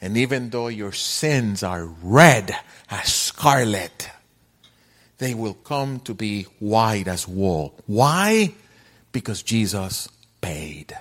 And 0.00 0.16
even 0.16 0.48
though 0.48 0.68
your 0.68 0.92
sins 0.92 1.62
are 1.62 1.84
red 1.84 2.56
as 2.88 3.12
scarlet, 3.12 4.08
they 5.18 5.34
will 5.34 5.52
come 5.52 6.00
to 6.00 6.14
be 6.14 6.44
white 6.58 7.06
as 7.06 7.28
wool. 7.28 7.78
Why? 7.84 8.54
Because 9.12 9.42
Jesus 9.42 10.08
paid. 10.40 10.96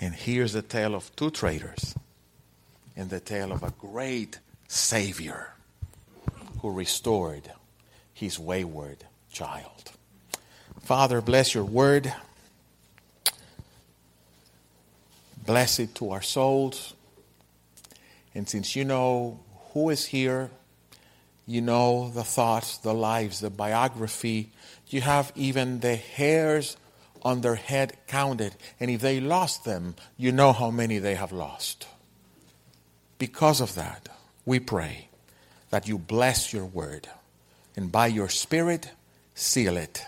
And 0.00 0.14
here's 0.14 0.52
the 0.52 0.62
tale 0.62 0.94
of 0.94 1.14
two 1.16 1.30
traitors 1.30 1.94
and 2.96 3.10
the 3.10 3.20
tale 3.20 3.52
of 3.52 3.62
a 3.62 3.72
great 3.78 4.38
Savior 4.68 5.52
who 6.60 6.70
restored 6.70 7.50
his 8.12 8.38
wayward 8.38 9.04
child. 9.30 9.92
Father, 10.80 11.20
bless 11.20 11.54
your 11.54 11.64
word. 11.64 12.12
Bless 15.46 15.78
it 15.78 15.94
to 15.96 16.10
our 16.10 16.22
souls. 16.22 16.94
And 18.34 18.48
since 18.48 18.74
you 18.74 18.84
know 18.84 19.40
who 19.72 19.90
is 19.90 20.06
here, 20.06 20.50
you 21.46 21.60
know 21.60 22.10
the 22.10 22.24
thoughts, 22.24 22.78
the 22.78 22.94
lives, 22.94 23.40
the 23.40 23.50
biography, 23.50 24.50
you 24.88 25.02
have 25.02 25.32
even 25.34 25.80
the 25.80 25.96
hairs 25.96 26.76
on 27.24 27.40
their 27.40 27.54
head 27.54 27.96
counted. 28.06 28.54
And 28.78 28.90
if 28.90 29.00
they 29.00 29.20
lost 29.20 29.64
them, 29.64 29.94
you 30.16 30.32
know 30.32 30.52
how 30.52 30.70
many 30.70 30.98
they 30.98 31.14
have 31.14 31.32
lost. 31.32 31.86
Because 33.18 33.60
of 33.60 33.74
that, 33.74 34.08
we 34.44 34.60
pray 34.60 35.08
that 35.70 35.88
you 35.88 35.98
bless 35.98 36.52
your 36.52 36.66
word 36.66 37.08
and 37.76 37.90
by 37.90 38.06
your 38.06 38.28
Spirit, 38.28 38.90
seal 39.34 39.76
it. 39.76 40.04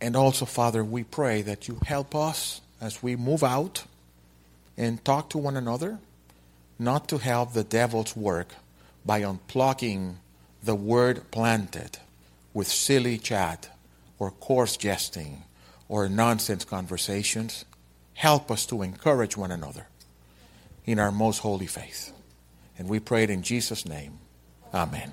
And 0.00 0.16
also, 0.16 0.44
Father, 0.44 0.82
we 0.82 1.04
pray 1.04 1.42
that 1.42 1.68
you 1.68 1.78
help 1.86 2.14
us 2.14 2.60
as 2.80 3.02
we 3.02 3.14
move 3.14 3.44
out 3.44 3.84
and 4.76 5.04
talk 5.04 5.30
to 5.30 5.38
one 5.38 5.56
another, 5.56 5.98
not 6.78 7.08
to 7.08 7.18
help 7.18 7.52
the 7.52 7.62
devil's 7.62 8.16
work 8.16 8.48
by 9.06 9.22
unplugging 9.22 10.14
the 10.62 10.74
word 10.74 11.30
planted 11.30 11.98
with 12.52 12.66
silly 12.66 13.18
chat 13.18 13.68
or 14.22 14.30
coarse 14.30 14.76
jesting 14.76 15.42
or 15.88 16.08
nonsense 16.08 16.64
conversations. 16.64 17.64
Help 18.14 18.52
us 18.52 18.66
to 18.66 18.82
encourage 18.82 19.36
one 19.36 19.50
another 19.50 19.88
in 20.84 21.00
our 21.00 21.10
most 21.10 21.38
holy 21.38 21.66
faith. 21.66 22.12
And 22.78 22.88
we 22.88 23.00
pray 23.00 23.24
it 23.24 23.30
in 23.30 23.42
Jesus' 23.42 23.84
name. 23.84 24.20
Amen. 24.72 25.12